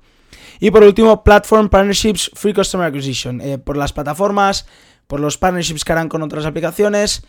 Y 0.60 0.70
por 0.70 0.82
último, 0.82 1.22
Platform 1.22 1.68
Partnerships 1.68 2.30
Free 2.34 2.54
Customer 2.54 2.86
Acquisition. 2.86 3.40
Eh, 3.40 3.58
por 3.58 3.76
las 3.76 3.92
plataformas, 3.92 4.66
por 5.06 5.20
los 5.20 5.38
partnerships 5.38 5.84
que 5.84 5.92
harán 5.92 6.08
con 6.08 6.22
otras 6.22 6.46
aplicaciones, 6.46 7.22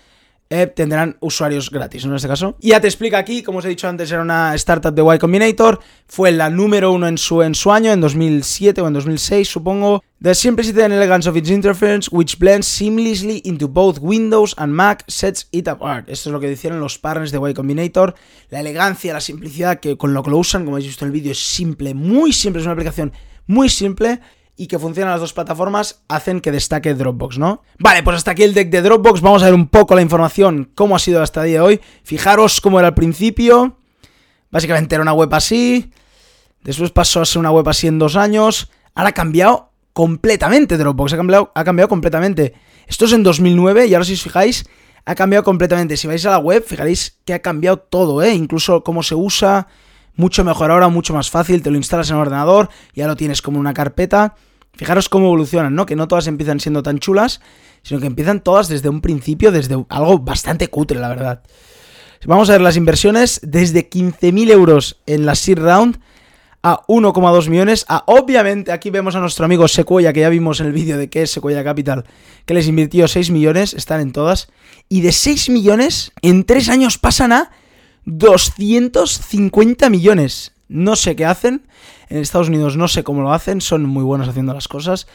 eh, 0.51 0.65
tendrán 0.65 1.18
usuarios 1.20 1.70
gratis, 1.70 2.06
¿no? 2.06 2.12
En 2.12 2.15
este 2.15 2.27
caso. 2.27 2.58
Ya 2.60 2.82
te 2.82 2.88
explica 2.88 3.20
aquí, 3.20 3.44
como 3.44 3.60
os 3.60 3.65
he 3.65 3.70
dicho 3.70 3.88
antes, 3.88 4.12
era 4.12 4.22
una 4.22 4.56
startup 4.56 4.94
de 4.94 5.03
Y 5.03 5.20
Combinator. 5.20 5.79
Fue 6.08 6.32
la 6.32 6.50
número 6.50 6.91
uno 6.91 7.08
en 7.08 7.20
su, 7.20 7.44
en 7.44 7.53
su 7.53 7.72
año, 7.72 7.91
en 7.91 8.01
2007 8.01 8.82
o 8.82 8.88
en 8.88 8.94
2006, 8.94 9.48
supongo. 9.48 10.03
The 10.22 10.34
simplicity 10.34 10.82
and 10.82 10.94
elegance 10.94 11.29
of 11.29 11.38
its 11.38 11.50
interface, 11.50 12.10
which 12.12 12.39
blends 12.39 12.68
seamlessly 12.68 13.41
into 13.46 13.68
both 13.68 14.00
Windows 14.00 14.56
and 14.58 14.74
Mac, 14.74 15.03
sets 15.08 15.48
it 15.51 15.68
apart. 15.68 16.10
Esto 16.10 16.29
es 16.29 16.34
lo 16.34 16.39
que 16.39 16.48
decían 16.48 16.79
los 16.79 16.98
partners 16.98 17.32
de 17.32 17.38
Y 17.38 17.53
Combinator. 17.53 18.15
La 18.50 18.60
elegancia, 18.60 19.13
la 19.13 19.22
simplicidad 19.22 19.79
que 19.79 19.98
con 19.98 20.15
lo 20.15 20.24
que 20.24 20.32
lo 20.32 20.39
usan, 20.39 20.65
como 20.65 20.77
habéis 20.77 20.88
visto 20.88 21.06
en 21.06 21.10
el 21.10 21.13
vídeo, 21.13 21.32
es 21.32 21.39
simple, 21.39 21.94
muy 21.94 22.34
simple. 22.34 22.60
Es 22.60 22.65
una 22.65 22.74
aplicación 22.74 23.13
muy 23.46 23.70
simple 23.70 24.20
y 24.60 24.68
que 24.68 24.78
funcionan 24.78 25.13
las 25.13 25.22
dos 25.22 25.32
plataformas 25.32 26.04
hacen 26.10 26.42
que 26.42 26.51
destaque 26.51 26.94
Dropbox, 26.94 27.38
¿no? 27.38 27.63
Vale, 27.80 28.04
pues 28.04 28.18
hasta 28.18 28.32
aquí 28.32 28.44
el 28.44 28.54
deck 28.54 28.70
de 28.70 28.82
Dropbox. 28.82 29.22
Vamos 29.22 29.42
a 29.42 29.46
ver 29.46 29.54
un 29.54 29.70
poco 29.70 29.96
la 29.96 30.01
información, 30.01 30.70
cómo 30.75 30.98
ha 30.98 31.00
sido 31.00 31.24
hasta 31.24 31.44
el 31.44 31.48
día 31.48 31.60
de 31.60 31.66
hoy. 31.66 31.82
Fijaros 32.04 32.60
cómo 32.60 32.78
era 32.78 32.89
al 32.89 32.94
principio. 32.94 33.78
Básicamente 34.51 34.96
era 34.96 35.01
una 35.01 35.13
web 35.13 35.34
así. 35.34 35.94
Después 36.62 36.92
pasó 36.92 37.22
a 37.22 37.25
ser 37.25 37.39
una 37.39 37.51
web 37.51 37.70
así 37.70 37.88
en 37.88 38.00
dos 38.00 38.18
años. 38.18 38.70
Ahora 38.96 39.12
ha 39.12 39.13
cambiado 39.13 39.72
completamente 39.94 40.78
Dropbox. 40.78 41.13
Ha 41.13 41.18
cambiado, 41.18 41.54
ha 41.56 41.63
cambiado 41.63 41.88
completamente. 41.88 42.54
Esto 42.86 43.06
es 43.06 43.13
en 43.13 43.24
2009 43.24 43.88
y 43.88 43.94
ahora 43.94 44.04
si 44.04 44.16
os 44.16 44.22
fijáis, 44.22 44.66
ha 45.06 45.16
cambiado 45.16 45.46
completamente. 45.46 45.96
Si 45.96 46.06
vais 46.06 46.25
a 46.25 46.32
la 46.32 46.39
web, 46.39 46.66
fijaréis 46.68 47.18
que 47.24 47.34
ha 47.34 47.39
cambiado 47.39 47.80
todo, 47.80 48.22
¿eh? 48.22 48.34
Incluso 48.34 48.84
cómo 48.84 49.04
se 49.04 49.16
usa. 49.16 49.68
Mucho 50.18 50.44
mejor 50.44 50.70
ahora, 50.70 50.89
mucho 50.89 51.13
más 51.13 51.30
fácil. 51.30 51.62
Te 51.62 51.72
lo 51.72 51.78
instalas 51.78 52.10
en 52.10 52.18
el 52.18 52.24
ordenador, 52.24 52.68
ya 52.94 53.08
lo 53.08 53.16
tienes 53.16 53.42
como 53.42 53.58
una 53.58 53.74
carpeta. 53.74 54.36
Fijaros 54.80 55.10
cómo 55.10 55.26
evolucionan, 55.26 55.76
¿no? 55.76 55.86
Que 55.86 55.98
no 55.98 56.08
todas 56.08 56.28
empiezan 56.28 56.62
siendo 56.62 56.82
tan 56.84 57.00
chulas, 57.00 57.42
sino 57.84 58.00
que 58.00 58.08
empiezan 58.08 58.40
todas 58.40 58.70
desde 58.70 58.88
un 58.88 59.02
principio, 59.02 59.52
desde 59.52 59.76
algo 59.90 60.20
bastante 60.20 60.70
cutre, 60.70 60.98
la 60.98 61.10
verdad. 61.10 61.44
Vamos 62.26 62.48
a 62.50 62.54
ver 62.54 62.62
las 62.62 62.78
inversiones 62.78 63.42
desde 63.44 63.90
15.000 63.90 64.52
euros 64.52 65.02
en 65.06 65.26
la 65.26 65.36
seed 65.36 65.60
round 65.60 66.00
a 66.64 66.80
1,2 66.88 67.50
millones. 67.50 67.84
A, 67.90 68.06
obviamente, 68.08 68.72
aquí 68.72 68.90
vemos 68.90 69.16
a 69.16 69.20
nuestro 69.20 69.44
amigo 69.44 69.68
Sequoia, 69.68 70.14
que 70.14 70.22
ya 70.22 70.30
vimos 70.30 70.62
en 70.62 70.68
el 70.68 70.72
vídeo 70.72 70.98
de 70.98 71.10
que 71.10 71.24
es 71.24 71.32
Sequoia 71.32 71.62
Capital, 71.62 72.06
que 72.46 72.54
les 72.54 72.70
invirtió 72.70 73.06
6 73.06 73.32
millones, 73.32 73.74
están 73.74 74.00
en 74.00 74.14
todas. 74.14 74.48
Y 74.88 75.02
de 75.02 75.12
6 75.12 75.50
millones, 75.50 76.14
en 76.22 76.46
3 76.46 76.70
años 76.70 76.98
pasan 76.98 77.34
a 77.34 77.52
250 78.06 79.90
millones. 79.90 80.54
No 80.70 80.96
sé 80.96 81.18
qué 81.18 81.26
hacen. 81.26 81.68
En 82.10 82.18
Estados 82.18 82.50
Unidos 82.50 82.75
no 82.75 82.88
sé 82.88 83.04
cómo 83.04 83.22
lo 83.22 83.32
hacen. 83.32 83.62
Son 83.62 83.84
muy 83.86 84.04
buenos 84.04 84.28
haciendo 84.28 84.54
las 84.54 84.68
cosas. 84.68 85.08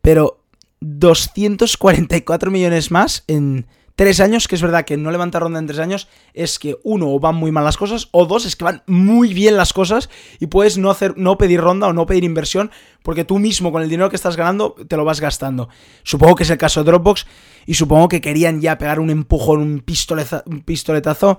Pero 0.00 0.40
244 0.80 2.50
millones 2.50 2.90
más 2.90 3.24
en 3.26 3.66
tres 3.96 4.20
años, 4.20 4.48
que 4.48 4.56
es 4.56 4.62
verdad 4.62 4.84
que 4.84 4.96
no 4.96 5.10
levanta 5.10 5.38
ronda 5.38 5.58
en 5.58 5.66
tres 5.66 5.78
años, 5.78 6.08
es 6.32 6.58
que 6.58 6.76
uno, 6.82 7.12
o 7.12 7.20
van 7.20 7.36
muy 7.36 7.52
mal 7.52 7.64
las 7.64 7.76
cosas, 7.76 8.08
o 8.10 8.26
dos, 8.26 8.44
es 8.44 8.56
que 8.56 8.64
van 8.64 8.82
muy 8.86 9.32
bien 9.32 9.56
las 9.56 9.72
cosas 9.72 10.10
y 10.40 10.46
puedes 10.46 10.78
no 10.78 10.90
hacer, 10.90 11.16
no 11.16 11.38
pedir 11.38 11.60
ronda 11.60 11.86
o 11.86 11.92
no 11.92 12.06
pedir 12.06 12.24
inversión, 12.24 12.70
porque 13.02 13.24
tú 13.24 13.38
mismo 13.38 13.70
con 13.72 13.82
el 13.82 13.88
dinero 13.88 14.10
que 14.10 14.16
estás 14.16 14.36
ganando 14.36 14.74
te 14.88 14.96
lo 14.96 15.04
vas 15.04 15.20
gastando. 15.20 15.68
Supongo 16.02 16.34
que 16.34 16.42
es 16.42 16.50
el 16.50 16.58
caso 16.58 16.82
de 16.82 16.90
Dropbox, 16.90 17.26
y 17.66 17.74
supongo 17.74 18.08
que 18.08 18.20
querían 18.20 18.60
ya 18.60 18.78
pegar 18.78 19.00
un 19.00 19.10
empujón, 19.10 19.60
un 19.60 20.60
pistoletazo 20.60 21.38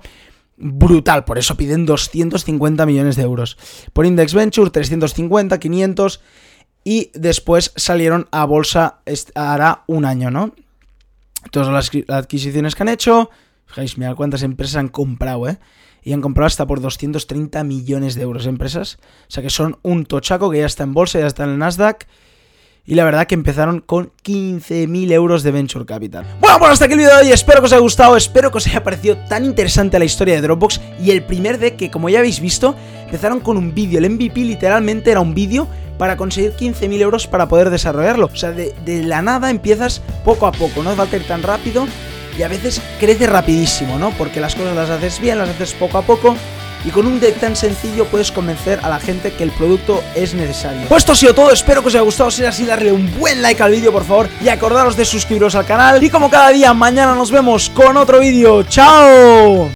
brutal, 0.56 1.24
por 1.24 1.38
eso 1.38 1.56
piden 1.56 1.86
250 1.86 2.86
millones 2.86 3.16
de 3.16 3.22
euros. 3.22 3.56
Por 3.92 4.06
Index 4.06 4.34
Venture 4.34 4.70
350, 4.70 5.58
500 5.58 6.20
y 6.84 7.10
después 7.14 7.72
salieron 7.76 8.28
a 8.30 8.44
bolsa 8.44 9.00
hará 9.34 9.84
un 9.86 10.04
año, 10.04 10.30
¿no? 10.30 10.54
Todas 11.50 11.68
las 11.68 11.90
adquisiciones 12.08 12.74
que 12.74 12.82
han 12.82 12.88
hecho, 12.88 13.30
fijáis, 13.66 13.98
mira 13.98 14.14
cuántas 14.14 14.42
empresas 14.42 14.76
han 14.76 14.88
comprado, 14.88 15.48
¿eh? 15.48 15.58
Y 16.02 16.12
han 16.12 16.20
comprado 16.20 16.46
hasta 16.46 16.66
por 16.66 16.80
230 16.80 17.64
millones 17.64 18.14
de 18.14 18.22
euros 18.22 18.46
empresas. 18.46 18.98
O 19.22 19.30
sea 19.30 19.42
que 19.42 19.50
son 19.50 19.78
un 19.82 20.06
tochaco 20.06 20.50
que 20.50 20.58
ya 20.58 20.66
está 20.66 20.84
en 20.84 20.94
bolsa, 20.94 21.18
ya 21.18 21.26
está 21.26 21.44
en 21.44 21.50
el 21.50 21.58
Nasdaq 21.58 22.06
y 22.86 22.94
la 22.94 23.04
verdad 23.04 23.26
que 23.26 23.34
empezaron 23.34 23.80
con 23.80 24.12
15.000 24.24 25.12
euros 25.12 25.42
de 25.42 25.50
Venture 25.50 25.84
Capital. 25.84 26.24
Bueno, 26.40 26.58
pues 26.58 26.70
hasta 26.70 26.84
aquí 26.84 26.94
el 26.94 27.00
vídeo 27.00 27.16
de 27.16 27.24
hoy, 27.24 27.32
espero 27.32 27.60
que 27.60 27.66
os 27.66 27.72
haya 27.72 27.80
gustado, 27.80 28.16
espero 28.16 28.50
que 28.50 28.58
os 28.58 28.66
haya 28.66 28.84
parecido 28.84 29.16
tan 29.28 29.44
interesante 29.44 29.98
la 29.98 30.04
historia 30.04 30.34
de 30.36 30.42
Dropbox 30.42 30.80
y 31.02 31.10
el 31.10 31.24
primer 31.24 31.58
deck 31.58 31.76
que 31.76 31.90
como 31.90 32.08
ya 32.08 32.20
habéis 32.20 32.40
visto, 32.40 32.76
empezaron 33.04 33.40
con 33.40 33.56
un 33.56 33.74
vídeo, 33.74 33.98
el 33.98 34.08
MVP 34.08 34.40
literalmente 34.40 35.10
era 35.10 35.20
un 35.20 35.34
vídeo 35.34 35.66
para 35.98 36.16
conseguir 36.16 36.52
15.000 36.52 37.00
euros 37.00 37.26
para 37.26 37.48
poder 37.48 37.70
desarrollarlo. 37.70 38.26
O 38.26 38.36
sea, 38.36 38.52
de, 38.52 38.74
de, 38.84 39.02
la 39.02 39.22
nada 39.22 39.50
empiezas 39.50 40.02
poco 40.24 40.46
a 40.46 40.52
poco, 40.52 40.82
no 40.82 40.94
va 40.96 41.04
a 41.04 41.16
ir 41.16 41.26
tan 41.26 41.42
rápido 41.42 41.86
y 42.38 42.42
a 42.42 42.48
veces 42.48 42.80
crece 43.00 43.26
rapidísimo, 43.26 43.98
¿no? 43.98 44.10
Porque 44.10 44.40
las 44.40 44.54
cosas 44.54 44.76
las 44.76 44.90
haces 44.90 45.20
bien, 45.20 45.38
las 45.38 45.48
haces 45.48 45.72
poco 45.72 45.98
a 45.98 46.02
poco 46.02 46.36
y 46.86 46.90
con 46.90 47.06
un 47.06 47.20
deck 47.20 47.38
tan 47.40 47.56
sencillo 47.56 48.06
puedes 48.06 48.32
convencer 48.32 48.78
a 48.82 48.88
la 48.88 49.00
gente 49.00 49.32
que 49.32 49.42
el 49.42 49.50
producto 49.50 50.02
es 50.14 50.32
necesario. 50.34 50.86
Pues 50.88 51.02
esto 51.02 51.12
ha 51.12 51.16
sido 51.16 51.34
todo, 51.34 51.50
espero 51.50 51.82
que 51.82 51.88
os 51.88 51.94
haya 51.94 52.04
gustado, 52.04 52.30
si 52.30 52.42
es 52.42 52.48
así 52.48 52.64
darle 52.64 52.92
un 52.92 53.12
buen 53.18 53.42
like 53.42 53.62
al 53.62 53.72
vídeo 53.72 53.92
por 53.92 54.04
favor 54.04 54.28
y 54.40 54.48
acordaros 54.48 54.96
de 54.96 55.04
suscribiros 55.04 55.54
al 55.56 55.66
canal 55.66 56.02
y 56.02 56.08
como 56.08 56.30
cada 56.30 56.50
día 56.50 56.72
mañana 56.72 57.14
nos 57.14 57.30
vemos 57.30 57.68
con 57.70 57.96
otro 57.96 58.20
vídeo, 58.20 58.62
¡chao! 58.62 59.70